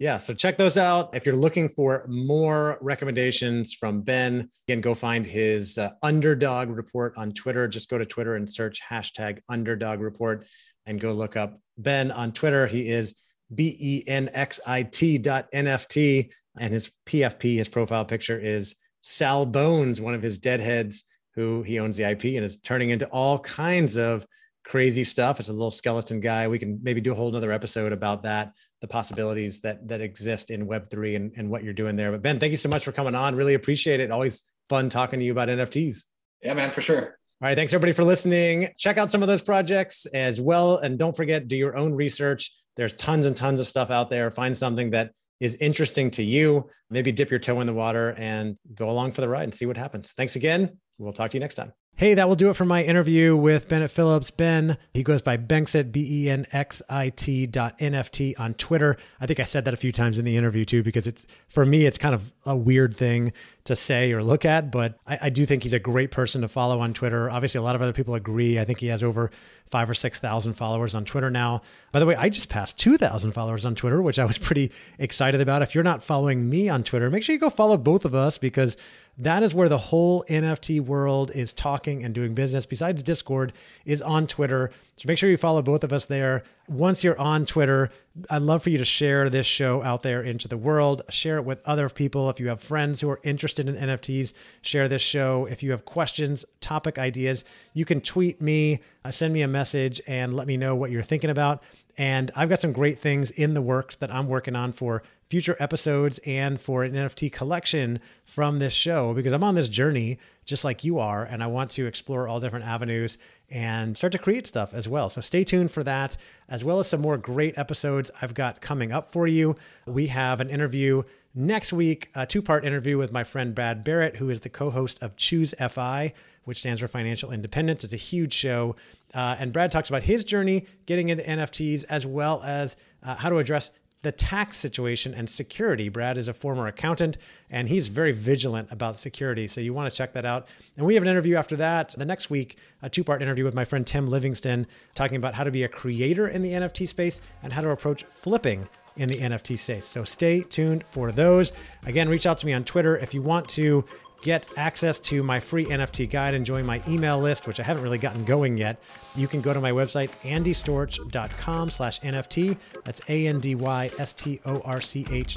yeah, 0.00 0.16
so 0.16 0.32
check 0.32 0.56
those 0.56 0.78
out. 0.78 1.14
If 1.14 1.26
you're 1.26 1.36
looking 1.36 1.68
for 1.68 2.06
more 2.08 2.78
recommendations 2.80 3.74
from 3.74 4.00
Ben, 4.00 4.48
again, 4.66 4.80
go 4.80 4.94
find 4.94 5.26
his 5.26 5.76
uh, 5.76 5.90
underdog 6.02 6.70
report 6.70 7.18
on 7.18 7.32
Twitter. 7.32 7.68
Just 7.68 7.90
go 7.90 7.98
to 7.98 8.06
Twitter 8.06 8.34
and 8.34 8.50
search 8.50 8.80
hashtag 8.82 9.40
underdog 9.50 10.00
report 10.00 10.46
and 10.86 10.98
go 10.98 11.12
look 11.12 11.36
up 11.36 11.60
Ben 11.76 12.10
on 12.10 12.32
Twitter. 12.32 12.66
He 12.66 12.88
is 12.88 13.14
B 13.54 13.76
E 13.78 14.04
N 14.06 14.30
X 14.32 14.58
I 14.66 14.84
T 14.84 15.18
dot 15.18 15.52
NFT. 15.52 16.30
And 16.58 16.72
his 16.72 16.90
PFP, 17.04 17.58
his 17.58 17.68
profile 17.68 18.06
picture 18.06 18.40
is 18.40 18.76
Sal 19.00 19.44
Bones, 19.44 20.00
one 20.00 20.14
of 20.14 20.22
his 20.22 20.38
deadheads 20.38 21.04
who 21.34 21.62
he 21.62 21.78
owns 21.78 21.98
the 21.98 22.10
IP 22.10 22.24
and 22.24 22.44
is 22.44 22.58
turning 22.58 22.88
into 22.88 23.06
all 23.08 23.38
kinds 23.38 23.98
of 23.98 24.24
crazy 24.64 25.04
stuff. 25.04 25.40
It's 25.40 25.48
a 25.48 25.52
little 25.52 25.70
skeleton 25.70 26.20
guy. 26.20 26.48
We 26.48 26.58
can 26.58 26.80
maybe 26.82 27.00
do 27.00 27.12
a 27.12 27.14
whole 27.14 27.34
other 27.34 27.52
episode 27.52 27.92
about 27.92 28.22
that, 28.22 28.52
the 28.80 28.88
possibilities 28.88 29.60
that 29.60 29.86
that 29.88 30.00
exist 30.00 30.50
in 30.50 30.66
Web3 30.66 31.16
and, 31.16 31.32
and 31.36 31.50
what 31.50 31.62
you're 31.62 31.74
doing 31.74 31.96
there. 31.96 32.10
But 32.12 32.22
Ben, 32.22 32.38
thank 32.38 32.50
you 32.50 32.56
so 32.56 32.68
much 32.68 32.84
for 32.84 32.92
coming 32.92 33.14
on. 33.14 33.34
Really 33.34 33.54
appreciate 33.54 34.00
it. 34.00 34.10
Always 34.10 34.50
fun 34.68 34.88
talking 34.88 35.18
to 35.18 35.24
you 35.24 35.32
about 35.32 35.48
NFTs. 35.48 36.04
Yeah, 36.42 36.54
man, 36.54 36.72
for 36.72 36.80
sure. 36.80 37.02
All 37.42 37.48
right. 37.48 37.56
Thanks 37.56 37.72
everybody 37.72 37.92
for 37.92 38.04
listening. 38.04 38.68
Check 38.76 38.98
out 38.98 39.10
some 39.10 39.22
of 39.22 39.28
those 39.28 39.42
projects 39.42 40.04
as 40.06 40.40
well. 40.40 40.76
And 40.76 40.98
don't 40.98 41.16
forget, 41.16 41.48
do 41.48 41.56
your 41.56 41.76
own 41.76 41.94
research. 41.94 42.52
There's 42.76 42.94
tons 42.94 43.26
and 43.26 43.36
tons 43.36 43.60
of 43.60 43.66
stuff 43.66 43.90
out 43.90 44.10
there. 44.10 44.30
Find 44.30 44.56
something 44.56 44.90
that 44.90 45.12
is 45.40 45.54
interesting 45.56 46.10
to 46.12 46.22
you. 46.22 46.68
Maybe 46.90 47.12
dip 47.12 47.30
your 47.30 47.40
toe 47.40 47.60
in 47.60 47.66
the 47.66 47.72
water 47.72 48.14
and 48.18 48.58
go 48.74 48.90
along 48.90 49.12
for 49.12 49.22
the 49.22 49.28
ride 49.28 49.44
and 49.44 49.54
see 49.54 49.66
what 49.66 49.78
happens. 49.78 50.12
Thanks 50.12 50.36
again. 50.36 50.78
We'll 50.98 51.14
talk 51.14 51.30
to 51.30 51.36
you 51.36 51.40
next 51.40 51.54
time. 51.54 51.72
Hey, 52.00 52.14
that 52.14 52.28
will 52.28 52.34
do 52.34 52.48
it 52.48 52.56
for 52.56 52.64
my 52.64 52.82
interview 52.82 53.36
with 53.36 53.68
Bennett 53.68 53.90
Phillips. 53.90 54.30
Ben, 54.30 54.78
he 54.94 55.02
goes 55.02 55.20
by 55.20 55.36
Benxit, 55.36 55.92
B 55.92 56.24
E 56.24 56.30
N 56.30 56.46
X 56.50 56.80
I 56.88 57.10
T 57.10 57.46
dot 57.46 57.76
NFT 57.78 58.40
on 58.40 58.54
Twitter. 58.54 58.96
I 59.20 59.26
think 59.26 59.38
I 59.38 59.42
said 59.42 59.66
that 59.66 59.74
a 59.74 59.76
few 59.76 59.92
times 59.92 60.18
in 60.18 60.24
the 60.24 60.38
interview 60.38 60.64
too, 60.64 60.82
because 60.82 61.06
it's 61.06 61.26
for 61.50 61.66
me, 61.66 61.84
it's 61.84 61.98
kind 61.98 62.14
of 62.14 62.32
a 62.46 62.56
weird 62.56 62.96
thing 62.96 63.34
to 63.64 63.76
say 63.76 64.12
or 64.12 64.24
look 64.24 64.46
at, 64.46 64.72
but 64.72 64.98
I, 65.06 65.18
I 65.24 65.28
do 65.28 65.44
think 65.44 65.62
he's 65.62 65.74
a 65.74 65.78
great 65.78 66.10
person 66.10 66.40
to 66.40 66.48
follow 66.48 66.80
on 66.80 66.94
Twitter. 66.94 67.30
Obviously, 67.30 67.58
a 67.58 67.62
lot 67.62 67.76
of 67.76 67.82
other 67.82 67.92
people 67.92 68.14
agree. 68.14 68.58
I 68.58 68.64
think 68.64 68.80
he 68.80 68.86
has 68.86 69.02
over 69.02 69.30
five 69.66 69.88
or 69.90 69.94
6,000 69.94 70.54
followers 70.54 70.94
on 70.94 71.04
Twitter 71.04 71.30
now. 71.30 71.60
By 71.92 72.00
the 72.00 72.06
way, 72.06 72.16
I 72.16 72.30
just 72.30 72.48
passed 72.48 72.78
2,000 72.78 73.32
followers 73.32 73.66
on 73.66 73.74
Twitter, 73.74 74.00
which 74.00 74.18
I 74.18 74.24
was 74.24 74.38
pretty 74.38 74.72
excited 74.98 75.40
about. 75.40 75.60
If 75.60 75.74
you're 75.74 75.84
not 75.84 76.02
following 76.02 76.48
me 76.48 76.68
on 76.68 76.82
Twitter, 76.82 77.10
make 77.10 77.22
sure 77.22 77.34
you 77.34 77.38
go 77.38 77.50
follow 77.50 77.76
both 77.76 78.04
of 78.04 78.14
us 78.14 78.38
because 78.38 78.76
that 79.20 79.42
is 79.42 79.54
where 79.54 79.68
the 79.68 79.78
whole 79.78 80.24
NFT 80.24 80.80
world 80.80 81.30
is 81.34 81.52
talking 81.52 82.02
and 82.02 82.14
doing 82.14 82.34
business. 82.34 82.64
Besides 82.64 83.02
Discord, 83.02 83.52
is 83.84 84.00
on 84.00 84.26
Twitter. 84.26 84.70
So 84.96 85.06
make 85.06 85.18
sure 85.18 85.28
you 85.28 85.36
follow 85.36 85.60
both 85.60 85.84
of 85.84 85.92
us 85.92 86.06
there. 86.06 86.42
Once 86.68 87.04
you're 87.04 87.18
on 87.20 87.44
Twitter, 87.44 87.90
I'd 88.30 88.40
love 88.40 88.62
for 88.62 88.70
you 88.70 88.78
to 88.78 88.84
share 88.84 89.28
this 89.28 89.46
show 89.46 89.82
out 89.82 90.02
there 90.02 90.22
into 90.22 90.48
the 90.48 90.56
world. 90.56 91.02
Share 91.10 91.36
it 91.36 91.44
with 91.44 91.60
other 91.66 91.90
people. 91.90 92.30
If 92.30 92.40
you 92.40 92.48
have 92.48 92.62
friends 92.62 93.02
who 93.02 93.10
are 93.10 93.20
interested 93.22 93.68
in 93.68 93.76
NFTs, 93.76 94.32
share 94.62 94.88
this 94.88 95.02
show. 95.02 95.44
If 95.44 95.62
you 95.62 95.70
have 95.72 95.84
questions, 95.84 96.46
topic 96.60 96.98
ideas, 96.98 97.44
you 97.74 97.84
can 97.84 98.00
tweet 98.00 98.40
me, 98.40 98.80
uh, 99.04 99.10
send 99.10 99.34
me 99.34 99.42
a 99.42 99.48
message, 99.48 100.00
and 100.06 100.34
let 100.34 100.46
me 100.46 100.56
know 100.56 100.74
what 100.74 100.90
you're 100.90 101.02
thinking 101.02 101.30
about. 101.30 101.62
And 101.98 102.30
I've 102.34 102.48
got 102.48 102.60
some 102.60 102.72
great 102.72 102.98
things 102.98 103.30
in 103.30 103.52
the 103.52 103.60
works 103.60 103.96
that 103.96 104.10
I'm 104.10 104.28
working 104.28 104.56
on 104.56 104.72
for 104.72 105.02
future 105.30 105.56
episodes 105.60 106.18
and 106.26 106.60
for 106.60 106.82
an 106.82 106.92
NFT 106.92 107.32
collection 107.32 108.00
from 108.26 108.58
this 108.58 108.74
show 108.74 109.14
because 109.14 109.32
I'm 109.32 109.44
on 109.44 109.54
this 109.54 109.68
journey 109.68 110.18
just 110.44 110.64
like 110.64 110.82
you 110.82 110.98
are. 110.98 111.22
And 111.22 111.42
I 111.42 111.46
want 111.46 111.70
to 111.72 111.86
explore 111.86 112.26
all 112.26 112.40
different 112.40 112.66
avenues 112.66 113.16
and 113.48 113.96
start 113.96 114.12
to 114.12 114.18
create 114.18 114.48
stuff 114.48 114.74
as 114.74 114.88
well. 114.88 115.08
So 115.08 115.20
stay 115.20 115.44
tuned 115.44 115.70
for 115.70 115.84
that, 115.84 116.16
as 116.48 116.64
well 116.64 116.80
as 116.80 116.88
some 116.88 117.00
more 117.00 117.16
great 117.16 117.56
episodes 117.56 118.10
I've 118.20 118.34
got 118.34 118.60
coming 118.60 118.92
up 118.92 119.12
for 119.12 119.28
you. 119.28 119.54
We 119.86 120.08
have 120.08 120.40
an 120.40 120.50
interview 120.50 121.04
next 121.32 121.72
week, 121.72 122.10
a 122.16 122.26
two 122.26 122.42
part 122.42 122.64
interview 122.64 122.98
with 122.98 123.12
my 123.12 123.22
friend 123.22 123.54
Brad 123.54 123.84
Barrett, 123.84 124.16
who 124.16 124.30
is 124.30 124.40
the 124.40 124.48
co 124.48 124.70
host 124.70 125.00
of 125.00 125.16
Choose 125.16 125.54
FI, 125.54 126.12
which 126.44 126.58
stands 126.58 126.80
for 126.80 126.88
Financial 126.88 127.30
Independence. 127.30 127.84
It's 127.84 127.94
a 127.94 127.96
huge 127.98 128.32
show. 128.32 128.74
Uh, 129.14 129.36
and 129.38 129.52
Brad 129.52 129.70
talks 129.70 129.88
about 129.88 130.02
his 130.02 130.24
journey 130.24 130.66
getting 130.86 131.08
into 131.08 131.22
NFTs 131.22 131.84
as 131.88 132.04
well 132.04 132.42
as 132.42 132.76
uh, 133.02 133.14
how 133.14 133.30
to 133.30 133.38
address 133.38 133.70
the 134.02 134.12
tax 134.12 134.56
situation 134.56 135.12
and 135.14 135.28
security. 135.28 135.88
Brad 135.88 136.16
is 136.16 136.28
a 136.28 136.32
former 136.32 136.66
accountant 136.66 137.18
and 137.50 137.68
he's 137.68 137.88
very 137.88 138.12
vigilant 138.12 138.68
about 138.70 138.96
security. 138.96 139.46
So 139.46 139.60
you 139.60 139.74
want 139.74 139.90
to 139.92 139.96
check 139.96 140.14
that 140.14 140.24
out. 140.24 140.48
And 140.76 140.86
we 140.86 140.94
have 140.94 141.02
an 141.02 141.08
interview 141.08 141.36
after 141.36 141.56
that 141.56 141.94
the 141.98 142.04
next 142.04 142.30
week, 142.30 142.56
a 142.82 142.88
two 142.88 143.04
part 143.04 143.22
interview 143.22 143.44
with 143.44 143.54
my 143.54 143.64
friend 143.64 143.86
Tim 143.86 144.06
Livingston, 144.06 144.66
talking 144.94 145.16
about 145.16 145.34
how 145.34 145.44
to 145.44 145.50
be 145.50 145.64
a 145.64 145.68
creator 145.68 146.28
in 146.28 146.42
the 146.42 146.52
NFT 146.52 146.88
space 146.88 147.20
and 147.42 147.52
how 147.52 147.60
to 147.60 147.70
approach 147.70 148.04
flipping 148.04 148.68
in 148.96 149.08
the 149.08 149.16
NFT 149.16 149.58
space. 149.58 149.86
So 149.86 150.04
stay 150.04 150.40
tuned 150.40 150.84
for 150.84 151.12
those. 151.12 151.52
Again, 151.86 152.08
reach 152.08 152.26
out 152.26 152.38
to 152.38 152.46
me 152.46 152.52
on 152.52 152.64
Twitter 152.64 152.96
if 152.96 153.14
you 153.14 153.22
want 153.22 153.48
to 153.50 153.84
get 154.22 154.46
access 154.56 154.98
to 155.00 155.22
my 155.22 155.40
free 155.40 155.66
NFT 155.66 156.08
guide 156.10 156.34
and 156.34 156.44
join 156.44 156.66
my 156.66 156.82
email 156.88 157.20
list, 157.20 157.46
which 157.46 157.60
I 157.60 157.62
haven't 157.62 157.82
really 157.82 157.98
gotten 157.98 158.24
going 158.24 158.56
yet, 158.56 158.80
you 159.16 159.26
can 159.26 159.40
go 159.40 159.52
to 159.52 159.60
my 159.60 159.72
website, 159.72 160.10
andystorch.com 160.22 161.70
slash 161.70 162.00
NFT. 162.00 162.56
That's 162.84 163.00
A-N-D-Y-S-T-O-R-C-H 163.08 163.60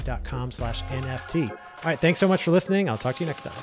dot 0.04 0.24
com 0.24 0.50
slash 0.50 0.82
NFT. 0.84 1.50
All 1.50 1.56
right, 1.84 1.98
thanks 1.98 2.18
so 2.18 2.28
much 2.28 2.42
for 2.42 2.50
listening. 2.50 2.88
I'll 2.88 2.98
talk 2.98 3.16
to 3.16 3.24
you 3.24 3.28
next 3.28 3.42
time. 3.42 3.54